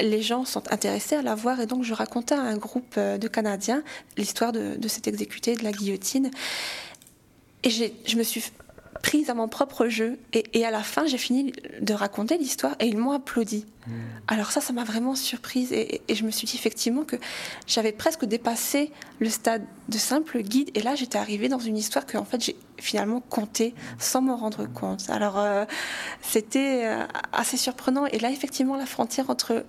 les 0.00 0.22
gens 0.22 0.44
sont 0.44 0.62
intéressés 0.72 1.16
à 1.16 1.22
la 1.22 1.34
voir 1.34 1.60
et 1.60 1.66
donc 1.66 1.82
je 1.82 1.94
racontais 1.94 2.36
à 2.36 2.42
un 2.42 2.56
groupe 2.56 2.94
euh, 2.96 3.18
de 3.18 3.26
Canadiens 3.26 3.82
l'histoire 4.16 4.52
de, 4.52 4.76
de 4.76 4.88
cet 4.88 5.08
exécuté 5.08 5.56
de 5.56 5.64
la 5.64 5.72
guillotine. 5.72 6.30
Et 7.64 7.70
je 7.70 8.16
me 8.16 8.22
suis 8.22 8.42
prise 9.02 9.28
à 9.28 9.34
mon 9.34 9.48
propre 9.48 9.88
jeu. 9.88 10.18
Et, 10.32 10.64
à 10.64 10.70
la 10.70 10.82
fin, 10.82 11.06
j'ai 11.06 11.18
fini 11.18 11.52
de 11.80 11.92
raconter 11.92 12.38
l'histoire 12.38 12.74
et 12.78 12.86
ils 12.86 12.96
m'ont 12.96 13.10
applaudi. 13.10 13.66
Hmm. 13.86 13.92
Alors 14.28 14.52
ça, 14.52 14.60
ça 14.60 14.72
m'a 14.72 14.84
vraiment 14.84 15.14
surprise 15.16 15.72
et, 15.72 16.00
je 16.08 16.24
me 16.24 16.30
suis 16.30 16.46
dit 16.46 16.56
effectivement 16.56 17.02
que 17.02 17.16
j'avais 17.66 17.92
presque 17.92 18.24
dépassé 18.24 18.92
le 19.18 19.28
stade 19.28 19.64
de 19.88 19.98
simple 19.98 20.40
guide 20.42 20.70
et 20.74 20.82
là, 20.82 20.94
j'étais 20.94 21.18
arrivée 21.18 21.48
dans 21.48 21.58
une 21.58 21.76
histoire 21.76 22.06
que 22.06 22.16
en 22.16 22.24
fait 22.24 22.42
j'ai 22.42 22.56
finalement 22.78 23.20
compté 23.20 23.74
sans 23.98 24.22
m'en 24.22 24.36
rendre 24.36 24.66
compte. 24.66 25.10
Alors 25.10 25.38
euh, 25.38 25.64
c'était 26.22 26.82
euh, 26.84 27.04
assez 27.32 27.56
surprenant 27.56 28.06
et 28.06 28.18
là, 28.20 28.30
effectivement, 28.30 28.76
la 28.76 28.86
frontière 28.86 29.30
entre 29.30 29.64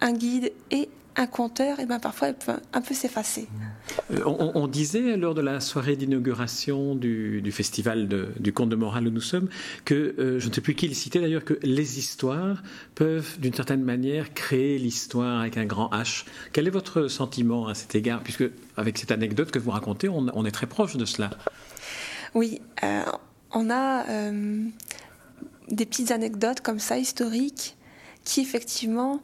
un 0.00 0.12
guide 0.12 0.52
et 0.70 0.88
un 1.16 1.26
conteur, 1.26 1.78
et 1.78 1.84
eh 1.84 1.86
ben 1.86 1.98
parfois, 1.98 2.28
elle 2.28 2.34
peut 2.34 2.52
un 2.74 2.80
peu 2.82 2.94
s'effacer. 2.94 3.48
Euh, 4.10 4.22
on, 4.26 4.68
disait 4.68 5.16
lors 5.16 5.34
de 5.34 5.40
la 5.40 5.60
soirée 5.60 5.96
d'inauguration 5.96 6.94
du, 6.94 7.42
festival 7.50 8.08
du 8.38 8.52
conte 8.52 8.68
de 8.68 8.76
morale 8.76 9.08
où 9.08 9.10
nous 9.10 9.22
sommes 9.22 9.48
que, 9.84 10.14
euh, 10.18 10.38
je 10.38 10.48
ne 10.48 10.52
sais 10.52 10.60
plus 10.60 10.74
qui 10.74 10.88
le 10.88 10.94
citait 10.94 11.20
d'ailleurs, 11.20 11.44
que 11.44 11.58
les 11.62 11.98
histoires 11.98 12.62
peuvent 12.94 13.40
d'une 13.40 13.54
certaine 13.54 13.82
manière 13.82 14.34
créer 14.34 14.78
l'histoire 14.78 15.40
avec 15.40 15.56
un 15.56 15.64
grand 15.64 15.88
H. 15.90 16.26
Quel 16.52 16.66
est 16.66 16.70
votre 16.70 17.08
sentiment 17.08 17.66
à 17.66 17.74
cet 17.74 17.94
égard? 17.94 18.22
Puisque 18.22 18.44
avec 18.76 18.98
cette 18.98 19.10
anecdote 19.10 19.50
que 19.50 19.58
vous 19.58 19.70
racontez, 19.70 20.08
on, 20.10 20.44
est 20.44 20.50
très 20.50 20.66
proche 20.66 20.96
de 20.96 21.06
cela. 21.06 21.30
Oui, 22.34 22.60
euh, 22.84 23.02
on 23.52 23.70
a 23.70 24.04
des 25.68 25.86
petites 25.86 26.10
anecdotes 26.10 26.60
comme 26.60 26.78
ça 26.78 26.98
historiques 26.98 27.76
qui 28.24 28.40
effectivement 28.40 29.22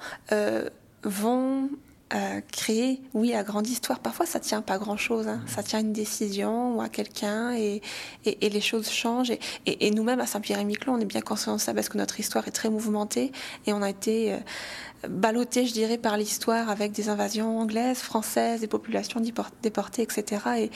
vont 1.04 1.68
euh, 2.14 2.42
créer, 2.50 3.00
oui, 3.14 3.32
à 3.32 3.42
grande 3.42 3.66
histoire. 3.66 3.98
Parfois, 3.98 4.26
ça 4.26 4.38
tient 4.38 4.60
pas 4.60 4.76
grand-chose. 4.76 5.28
Hein. 5.28 5.40
Ça 5.46 5.62
tient 5.62 5.78
à 5.78 5.82
une 5.82 5.94
décision 5.94 6.76
ou 6.76 6.82
à 6.82 6.90
quelqu'un 6.90 7.54
et, 7.54 7.80
et, 8.26 8.50
les 8.50 8.60
choses 8.60 8.90
changent. 8.90 9.32
Et, 9.64 9.90
nous-mêmes, 9.90 10.20
à 10.20 10.26
Saint-Pierre-et-Miquelon, 10.26 10.94
on 10.94 11.00
est 11.00 11.06
bien 11.06 11.22
conscients 11.22 11.56
de 11.56 11.60
ça 11.60 11.72
parce 11.72 11.88
que 11.88 11.96
notre 11.96 12.20
histoire 12.20 12.46
est 12.46 12.52
très 12.52 12.68
mouvementée 12.68 13.32
et 13.66 13.72
on 13.72 13.80
a 13.80 13.88
été 13.88 14.34
euh, 14.34 14.38
ballotté, 15.08 15.64
je 15.64 15.72
dirais, 15.72 15.96
par 15.96 16.18
l'histoire 16.18 16.68
avec 16.68 16.92
des 16.92 17.08
invasions 17.08 17.58
anglaises, 17.58 18.00
françaises, 18.00 18.60
des 18.60 18.66
populations 18.66 19.20
déportées, 19.62 20.02
etc. 20.02 20.42
Et, 20.58 20.70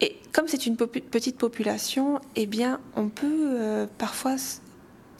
et 0.00 0.16
comme 0.32 0.48
c'est 0.48 0.64
une 0.64 0.76
petite 0.76 1.36
population, 1.36 2.18
eh 2.34 2.46
bien, 2.46 2.80
on 2.96 3.10
peut 3.10 3.26
euh, 3.26 3.86
parfois 3.98 4.36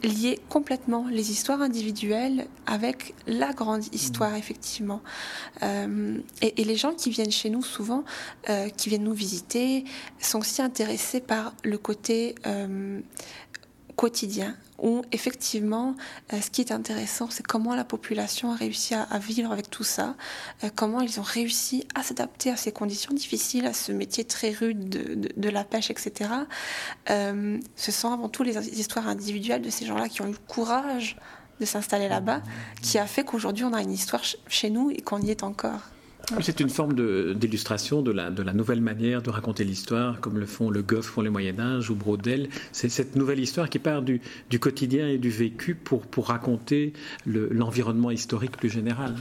lier 0.02 0.38
complètement 0.48 1.06
les 1.08 1.30
histoires 1.30 1.62
individuelles 1.62 2.46
avec 2.66 3.14
la 3.26 3.52
grande 3.52 3.82
histoire, 3.92 4.34
effectivement. 4.34 5.02
Euh, 5.62 6.18
et, 6.42 6.64
les 6.64 6.76
gens 6.76 6.92
qui 6.92 7.10
viennent 7.10 7.30
chez 7.30 7.50
nous 7.50 7.62
souvent, 7.62 8.04
euh, 8.48 8.68
qui 8.68 8.88
viennent 8.88 9.04
nous 9.04 9.12
visiter, 9.12 9.84
sont 10.18 10.38
aussi 10.38 10.62
intéressés 10.62 11.20
par 11.20 11.54
le 11.64 11.78
côté 11.78 12.34
euh, 12.46 13.00
quotidien, 14.00 14.56
où 14.78 15.02
effectivement, 15.12 15.94
euh, 16.32 16.40
ce 16.40 16.48
qui 16.48 16.62
est 16.62 16.72
intéressant, 16.72 17.28
c'est 17.28 17.46
comment 17.46 17.74
la 17.74 17.84
population 17.84 18.50
a 18.50 18.54
réussi 18.54 18.94
à, 18.94 19.18
vivre 19.18 19.52
avec 19.52 19.68
tout 19.68 19.84
ça, 19.84 20.16
euh, 20.64 20.70
comment 20.74 21.02
ils 21.02 21.20
ont 21.20 21.22
réussi 21.22 21.86
à 21.94 22.02
s'adapter 22.02 22.50
à 22.50 22.56
ces 22.56 22.72
conditions 22.72 23.12
difficiles, 23.12 23.66
à 23.66 23.74
ce 23.74 23.92
métier 23.92 24.24
très 24.24 24.52
rude 24.52 24.88
de, 24.88 25.48
la 25.50 25.64
pêche, 25.64 25.90
etc. 25.90 26.30
Euh, 27.10 27.58
ce 27.76 27.92
sont 27.92 28.10
avant 28.10 28.30
tout 28.30 28.42
les 28.42 28.56
histoires 28.80 29.06
individuelles 29.06 29.60
de 29.60 29.68
ces 29.68 29.84
gens-là 29.84 30.08
qui 30.08 30.22
ont 30.22 30.28
eu 30.28 30.32
le 30.32 30.46
courage 30.48 31.18
de 31.60 31.66
s'installer 31.66 32.08
là-bas, 32.08 32.40
qui 32.80 32.96
a 32.96 33.06
fait 33.06 33.22
qu'aujourd'hui 33.22 33.64
on 33.64 33.74
a 33.74 33.82
une 33.82 33.92
histoire 33.92 34.22
chez 34.48 34.70
nous 34.70 34.90
et 34.90 35.02
qu'on 35.02 35.20
y 35.20 35.30
est 35.30 35.42
encore. 35.42 35.82
C'est 36.42 36.60
une 36.60 36.70
forme 36.70 36.94
d'illustration 37.34 38.02
de, 38.02 38.12
la, 38.12 38.30
nouvelle 38.30 38.80
manière 38.80 39.20
de 39.20 39.30
raconter 39.30 39.64
l'histoire, 39.64 40.20
comme 40.20 40.38
le 40.38 40.46
font 40.46 40.70
Le 40.70 40.82
Goff 40.82 41.10
pour 41.10 41.22
les 41.22 41.30
Moyen-Âge 41.30 41.90
ou 41.90 41.94
Brodel. 41.94 42.48
C'est 42.72 42.88
cette 42.88 43.16
nouvelle 43.16 43.40
histoire 43.40 43.68
qui 43.68 43.78
part 43.78 44.02
du, 44.02 44.20
quotidien 44.60 45.08
et 45.08 45.18
du 45.18 45.30
vécu 45.30 45.74
pour, 45.74 46.04
raconter 46.26 46.92
l'environnement 47.26 48.10
historique 48.10 48.56
plus 48.56 48.70
général. 48.70 49.14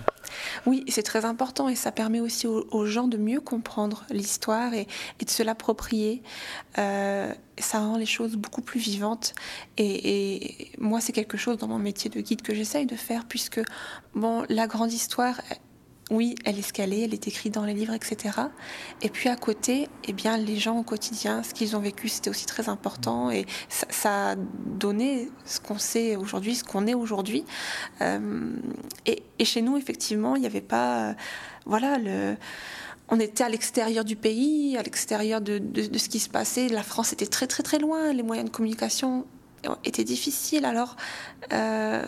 Oui, 0.65 0.83
c'est 0.87 1.03
très 1.03 1.25
important 1.25 1.69
et 1.69 1.75
ça 1.75 1.91
permet 1.91 2.19
aussi 2.19 2.45
aux, 2.45 2.85
gens 2.85 3.07
de 3.07 3.17
mieux 3.17 3.41
comprendre 3.41 4.05
l'histoire 4.11 4.73
et, 4.73 4.87
de 5.19 5.29
se 5.29 5.41
l'approprier. 5.41 6.21
Euh, 6.77 7.33
ça 7.57 7.79
rend 7.79 7.97
les 7.97 8.05
choses 8.05 8.35
beaucoup 8.35 8.61
plus 8.61 8.79
vivantes. 8.79 9.33
Et, 9.77 10.71
moi, 10.77 11.01
c'est 11.01 11.13
quelque 11.13 11.37
chose 11.37 11.57
dans 11.57 11.67
mon 11.67 11.79
métier 11.79 12.09
de 12.09 12.21
guide 12.21 12.41
que 12.41 12.53
j'essaye 12.53 12.85
de 12.85 12.95
faire, 12.95 13.25
puisque 13.25 13.61
bon, 14.13 14.45
la 14.49 14.67
grande 14.67 14.93
histoire, 14.93 15.41
oui, 16.09 16.35
elle 16.43 16.57
est 16.57 16.63
scalée, 16.63 17.01
elle 17.03 17.13
est 17.13 17.27
écrite 17.27 17.53
dans 17.53 17.65
les 17.65 17.73
livres, 17.73 17.93
etc. 17.93 18.35
Et 19.01 19.09
puis 19.09 19.29
à 19.29 19.35
côté, 19.35 19.87
eh 20.07 20.13
bien, 20.13 20.37
les 20.37 20.57
gens 20.57 20.77
au 20.79 20.83
quotidien, 20.83 21.43
ce 21.43 21.53
qu'ils 21.53 21.75
ont 21.75 21.79
vécu, 21.79 22.09
c'était 22.09 22.29
aussi 22.29 22.45
très 22.45 22.67
important 22.67 23.29
et 23.29 23.45
ça, 23.69 24.31
a 24.31 24.35
donné 24.35 25.29
ce 25.45 25.59
qu'on 25.59 25.77
sait 25.77 26.15
aujourd'hui, 26.15 26.55
ce 26.55 26.63
qu'on 26.63 26.87
est 26.87 26.95
aujourd'hui. 26.95 27.45
Euh, 28.01 28.55
et, 29.05 29.23
chez 29.45 29.61
nous, 29.61 29.77
effectivement, 29.77 30.35
il 30.35 30.41
n'y 30.41 30.47
avait 30.47 30.61
pas, 30.61 31.15
voilà, 31.65 31.97
le 31.97 32.35
on 33.11 33.19
était 33.19 33.43
à 33.43 33.49
l'extérieur 33.49 34.05
du 34.05 34.15
pays, 34.15 34.77
à 34.77 34.83
l'extérieur 34.83 35.41
de, 35.41 35.59
ce 35.97 36.09
qui 36.09 36.19
se 36.19 36.29
passait. 36.29 36.69
La 36.69 36.83
France 36.83 37.11
était 37.11 37.25
très 37.25 37.47
très 37.47 37.63
très 37.63 37.79
loin. 37.79 38.13
Les 38.13 38.21
moyens 38.21 38.49
de 38.49 38.55
communication 38.55 39.25
était 39.83 40.03
difficile. 40.03 40.65
Alors, 40.65 40.95
euh, 41.53 42.03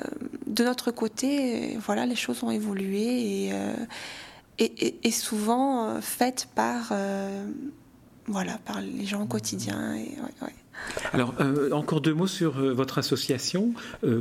de 0.48 0.64
notre 0.64 0.92
côté, 0.92 1.78
voilà, 1.86 2.06
les 2.06 2.16
choses 2.16 2.44
ont 2.44 2.52
évolué 2.52 3.48
et, 3.48 3.54
euh, 3.54 5.12
souvent 5.12 5.88
euh, 5.88 6.02
faites 6.02 6.48
par, 6.56 6.94
voilà, 8.28 8.58
par 8.60 8.82
les 8.82 9.06
gens 9.06 9.24
au 9.24 9.28
quotidien. 9.28 9.96
Et, 9.96 10.16
Alors, 11.14 11.34
encore 11.72 12.02
deux 12.02 12.14
mots 12.14 12.28
sur 12.28 12.54
votre 12.54 12.98
association, 12.98 13.74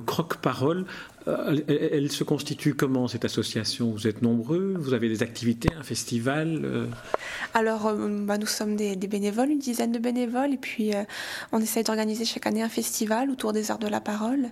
Croque 0.07 0.39
Parole. 1.25 1.63
Elle, 1.69 2.11
se 2.11 2.25
constitue 2.25 2.75
comment 2.75 3.09
cette 3.09 3.25
association? 3.25 3.91
Vous 3.91 4.07
êtes 4.07 4.23
nombreux 4.23 4.75
Vous 4.79 4.95
avez 4.95 5.09
des 5.09 5.23
activités, 5.23 5.69
un 5.79 5.83
festival 5.83 6.89
alors, 7.55 7.87
euh, 7.87 8.09
bah, 8.25 8.39
nous 8.39 8.47
sommes 8.47 8.77
des, 8.77 8.95
bénévoles, 8.97 9.51
une 9.51 9.59
dizaine 9.59 9.93
de 9.93 9.99
bénévoles, 9.99 10.55
et 10.55 10.57
puis 10.57 10.95
euh, 10.95 11.03
on 11.53 11.61
essaye 11.61 11.83
d'organiser 11.83 12.25
chaque 12.25 12.47
année 12.47 12.63
un 12.63 12.69
festival 12.69 13.31
autour 13.31 13.53
des 13.53 13.71
arts 13.71 13.79
de 13.79 13.89
la 13.89 14.01
parole. 14.01 14.51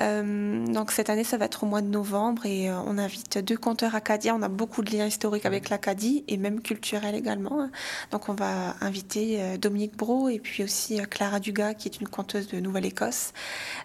Euh, 0.00 0.64
donc 0.66 0.92
cette 0.92 1.10
année, 1.10 1.24
ça 1.24 1.36
va 1.36 1.46
être 1.46 1.64
au 1.64 1.66
mois 1.66 1.82
de 1.82 1.88
novembre, 1.88 2.46
et 2.46 2.70
on 2.70 2.98
invite 2.98 3.38
deux 3.38 3.56
conteurs 3.56 3.94
acadiens. 3.94 4.36
On 4.36 4.42
a 4.42 4.48
beaucoup 4.48 4.82
de 4.82 4.90
liens 4.90 5.06
historiques 5.06 5.46
avec 5.46 5.68
l'Acadie, 5.68 6.24
et 6.28 6.36
même 6.36 6.60
culturels 6.60 7.14
également. 7.14 7.60
Hein. 7.60 7.70
Donc 8.12 8.28
on 8.28 8.34
va 8.34 8.76
inviter 8.80 9.58
Dominique 9.58 9.96
Bro, 9.96 10.28
et 10.28 10.38
puis 10.38 10.62
aussi 10.62 11.00
Clara 11.10 11.40
Dugas, 11.40 11.74
qui 11.74 11.88
est 11.88 12.00
une 12.00 12.08
conteuse 12.08 12.48
de 12.48 12.60
Nouvelle-Écosse. 12.60 13.32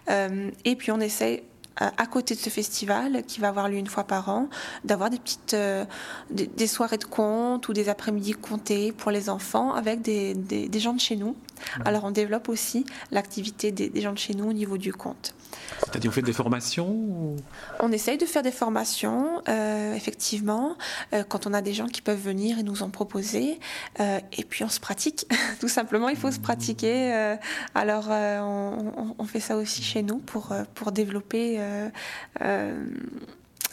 et 0.08 0.76
puis 0.76 0.92
on 0.92 1.00
essaye 1.00 1.42
à 1.76 2.06
côté 2.06 2.34
de 2.34 2.40
ce 2.40 2.50
festival 2.50 3.24
qui 3.26 3.40
va 3.40 3.48
avoir 3.48 3.68
lieu 3.68 3.78
une 3.78 3.88
fois 3.88 4.04
par 4.04 4.28
an, 4.28 4.48
d'avoir 4.84 5.10
des 5.10 5.18
petites 5.18 5.54
euh, 5.54 5.84
des, 6.30 6.66
soirées 6.66 6.98
de 6.98 7.04
contes 7.04 7.68
ou 7.68 7.72
des 7.72 7.88
après-midi 7.88 8.32
comptés 8.32 8.92
pour 8.92 9.10
les 9.10 9.28
enfants 9.28 9.74
avec 9.74 10.00
des, 10.02 10.34
des, 10.34 10.80
gens 10.80 10.92
de 10.92 11.00
chez 11.00 11.16
nous. 11.16 11.36
Alors 11.84 12.04
on 12.04 12.10
développe 12.10 12.48
aussi 12.48 12.84
l'activité 13.10 13.72
des, 13.72 14.00
gens 14.00 14.12
de 14.12 14.18
chez 14.18 14.34
nous 14.34 14.48
au 14.48 14.52
niveau 14.52 14.78
du 14.78 14.92
conte. 14.92 15.34
Vous 15.80 16.10
faites 16.10 16.24
des 16.24 16.32
formations 16.32 17.36
On 17.80 17.92
essaye 17.92 18.18
de 18.18 18.26
faire 18.26 18.42
des 18.42 18.52
formations, 18.52 19.42
euh, 19.48 19.94
effectivement, 19.94 20.76
euh, 21.12 21.24
quand 21.26 21.46
on 21.46 21.54
a 21.54 21.62
des 21.62 21.72
gens 21.72 21.86
qui 21.86 22.02
peuvent 22.02 22.20
venir 22.20 22.58
et 22.58 22.62
nous 22.62 22.82
en 22.82 22.90
proposer. 22.90 23.58
et 23.98 24.44
puis 24.48 24.64
on 24.64 24.68
se 24.68 24.80
pratique, 24.80 25.26
tout 25.60 25.68
simplement, 25.68 26.08
il 26.08 26.16
faut 26.16 26.30
se 26.30 26.40
pratiquer. 26.40 27.36
alors 27.74 28.08
on, 28.10 29.14
on, 29.18 29.24
fait 29.24 29.40
ça 29.40 29.56
aussi 29.56 29.82
chez 29.82 30.02
nous 30.02 30.18
pour, 30.18 30.52
pour 30.74 30.92
développer 30.92 31.60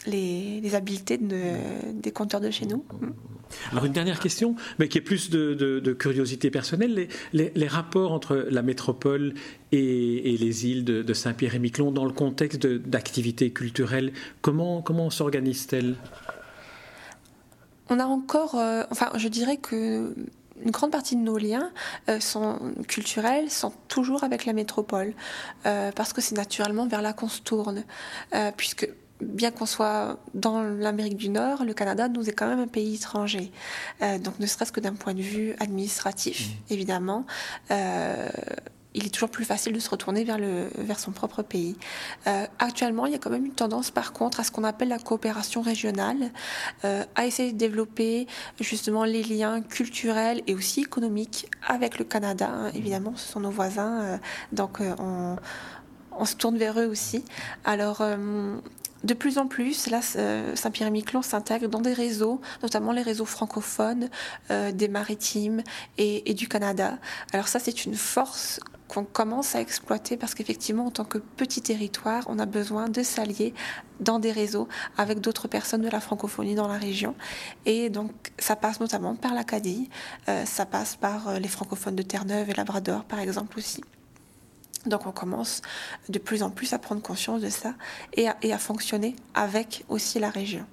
les, 0.06 0.74
habiletés 0.74 1.18
des 1.18 2.12
compteurs 2.12 2.40
de 2.40 2.50
chez 2.50 2.66
nous. 2.66 2.84
Alors 3.70 3.84
une 3.84 3.92
dernière 3.92 4.20
question, 4.20 4.56
mais 4.78 4.88
qui 4.88 4.98
est 4.98 5.02
plus 5.02 5.30
de, 5.30 5.92
curiosité 5.98 6.50
personnelle, 6.50 7.08
les, 7.32 7.66
rapports 7.66 8.12
entre 8.12 8.46
la 8.50 8.62
métropole 8.62 9.34
et, 9.72 10.36
les 10.38 10.66
îles 10.66 10.84
de, 10.84 11.12
Saint-Pierre 11.12 11.54
et 11.54 11.58
Miquelon 11.58 11.92
dans 11.92 12.04
le 12.04 12.12
contexte 12.12 12.66
d'activités 12.66 13.50
culturelles, 13.50 14.12
comment, 14.40 14.82
comment 14.82 15.10
s'organisent-elles? 15.10 15.96
On 17.88 17.98
a 17.98 18.06
encore, 18.06 18.54
euh, 18.54 18.84
enfin 18.90 19.10
je 19.16 19.28
dirais 19.28 19.58
que 19.58 20.14
une 20.64 20.70
grande 20.70 20.90
partie 20.90 21.16
de 21.16 21.20
nos 21.20 21.38
liens 21.38 21.70
euh, 22.08 22.20
sont 22.20 22.58
culturels 22.88 23.50
sont 23.50 23.72
toujours 23.88 24.24
avec 24.24 24.44
la 24.46 24.52
métropole, 24.52 25.12
euh, 25.66 25.90
parce 25.92 26.12
que 26.12 26.20
c'est 26.20 26.36
naturellement 26.36 26.86
vers 26.86 27.02
là 27.02 27.12
qu'on 27.12 27.28
se 27.28 27.40
tourne, 27.40 27.84
euh, 28.34 28.50
puisque 28.56 28.88
bien 29.22 29.50
qu'on 29.50 29.66
soit 29.66 30.18
dans 30.34 30.62
l'Amérique 30.62 31.16
du 31.16 31.28
Nord, 31.28 31.64
le 31.64 31.74
Canada 31.74 32.08
nous 32.08 32.28
est 32.28 32.32
quand 32.32 32.48
même 32.48 32.60
un 32.60 32.66
pays 32.66 32.96
étranger. 32.96 33.50
donc 34.00 34.38
ne 34.38 34.46
serait-ce 34.46 34.72
que 34.72 34.80
d'un 34.80 34.94
point 34.94 35.14
de 35.14 35.22
vue 35.22 35.54
administratif, 35.58 36.48
mmh. 36.48 36.72
évidemment 36.72 37.26
il 38.94 39.06
est 39.06 39.10
toujours 39.10 39.30
plus 39.30 39.44
facile 39.44 39.72
de 39.72 39.78
se 39.78 39.88
retourner 39.88 40.24
vers, 40.24 40.38
le, 40.38 40.68
vers 40.76 40.98
son 40.98 41.12
propre 41.12 41.42
pays. 41.42 41.76
Euh, 42.26 42.46
actuellement, 42.58 43.06
il 43.06 43.12
y 43.12 43.14
a 43.14 43.18
quand 43.18 43.30
même 43.30 43.46
une 43.46 43.54
tendance, 43.54 43.90
par 43.90 44.12
contre, 44.12 44.40
à 44.40 44.44
ce 44.44 44.50
qu'on 44.50 44.64
appelle 44.64 44.88
la 44.88 44.98
coopération 44.98 45.62
régionale, 45.62 46.30
euh, 46.84 47.04
à 47.14 47.26
essayer 47.26 47.52
de 47.52 47.58
développer 47.58 48.26
justement 48.60 49.04
les 49.04 49.22
liens 49.22 49.62
culturels 49.62 50.42
et 50.46 50.54
aussi 50.54 50.80
économiques 50.80 51.48
avec 51.66 51.98
le 51.98 52.04
Canada. 52.04 52.50
Hein. 52.52 52.70
Évidemment, 52.74 53.14
ce 53.16 53.32
sont 53.32 53.40
nos 53.40 53.50
voisins, 53.50 54.02
euh, 54.02 54.18
donc 54.52 54.80
on, 54.80 55.36
on, 56.12 56.24
se 56.24 56.36
tourne 56.36 56.58
vers 56.58 56.78
eux 56.78 56.86
aussi. 56.86 57.24
Alors, 57.64 58.02
de 59.04 59.14
plus 59.14 59.38
en 59.38 59.46
plus, 59.46 59.88
là, 59.88 60.00
Saint-Pierre-et-Miquelon 60.02 61.22
s'intègre 61.22 61.68
dans 61.68 61.80
des 61.80 61.92
réseaux, 61.92 62.40
notamment 62.62 62.92
les 62.92 63.02
réseaux 63.02 63.24
francophones, 63.24 64.08
des 64.50 64.88
maritimes 64.88 65.62
et, 65.98 66.34
du 66.34 66.48
Canada. 66.48 66.98
Alors 67.32 67.48
ça, 67.48 67.58
c'est 67.58 67.84
une 67.84 67.94
force 67.94 68.60
qu'on 68.92 69.04
commence 69.04 69.54
à 69.54 69.60
exploiter 69.62 70.18
parce 70.18 70.34
qu'effectivement, 70.34 70.84
en 70.84 70.90
tant 70.90 71.04
que 71.04 71.16
petit 71.16 71.62
territoire, 71.62 72.24
on 72.26 72.38
a 72.38 72.44
besoin 72.44 72.90
de 72.90 73.02
s'allier 73.02 73.54
dans 74.00 74.18
des 74.18 74.32
réseaux 74.32 74.68
avec 74.98 75.20
d'autres 75.20 75.48
personnes 75.48 75.80
de 75.80 75.88
la 75.88 76.00
francophonie 76.00 76.54
dans 76.54 76.68
la 76.68 76.76
région. 76.76 77.14
Et 77.64 77.88
donc, 77.88 78.12
ça 78.38 78.54
passe 78.54 78.80
notamment 78.80 79.14
par 79.14 79.32
l'Acadie, 79.32 79.88
euh, 80.28 80.44
ça 80.44 80.66
passe 80.66 80.96
par 80.96 81.28
euh, 81.28 81.38
les 81.38 81.48
francophones 81.48 81.96
de 81.96 82.02
Terre-Neuve 82.02 82.50
et 82.50 82.54
Labrador, 82.54 83.04
par 83.04 83.20
exemple 83.20 83.58
aussi. 83.58 83.82
Donc 84.86 85.06
on 85.06 85.12
commence 85.12 85.62
de 86.08 86.18
plus 86.18 86.42
en 86.42 86.50
plus 86.50 86.72
à 86.72 86.78
prendre 86.78 87.02
conscience 87.02 87.40
de 87.40 87.48
ça 87.48 87.74
et 88.14 88.26
à 88.28 88.58
fonctionner 88.58 89.16
avec 89.34 89.84
aussi 89.88 90.18
la 90.18 90.30
région. 90.30 90.66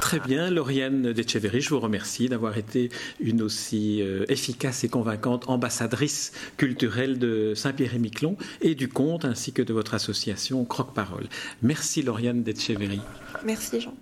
Très 0.00 0.18
bien, 0.18 0.50
Lauriane 0.50 1.12
Decheverry, 1.12 1.60
je 1.60 1.70
vous 1.70 1.80
remercie 1.80 2.28
d'avoir 2.28 2.56
été 2.56 2.90
une 3.20 3.42
aussi 3.42 4.02
euh, 4.02 4.24
efficace 4.28 4.82
et 4.84 4.88
convaincante 4.88 5.48
ambassadrice 5.48 6.32
culturelle 6.56 7.18
de 7.18 7.54
Saint-Pierre-et-Miquelon 7.54 8.36
et 8.60 8.74
du 8.74 8.88
conte 8.88 9.24
ainsi 9.24 9.52
que 9.52 9.62
de 9.62 9.72
votre 9.72 9.94
association 9.94 10.64
Croque-Parole. 10.64 11.28
Merci 11.62 12.02
Lauriane 12.02 12.42
Decheverry. 12.42 13.00
Merci 13.44 13.80
Jean. 13.80 13.94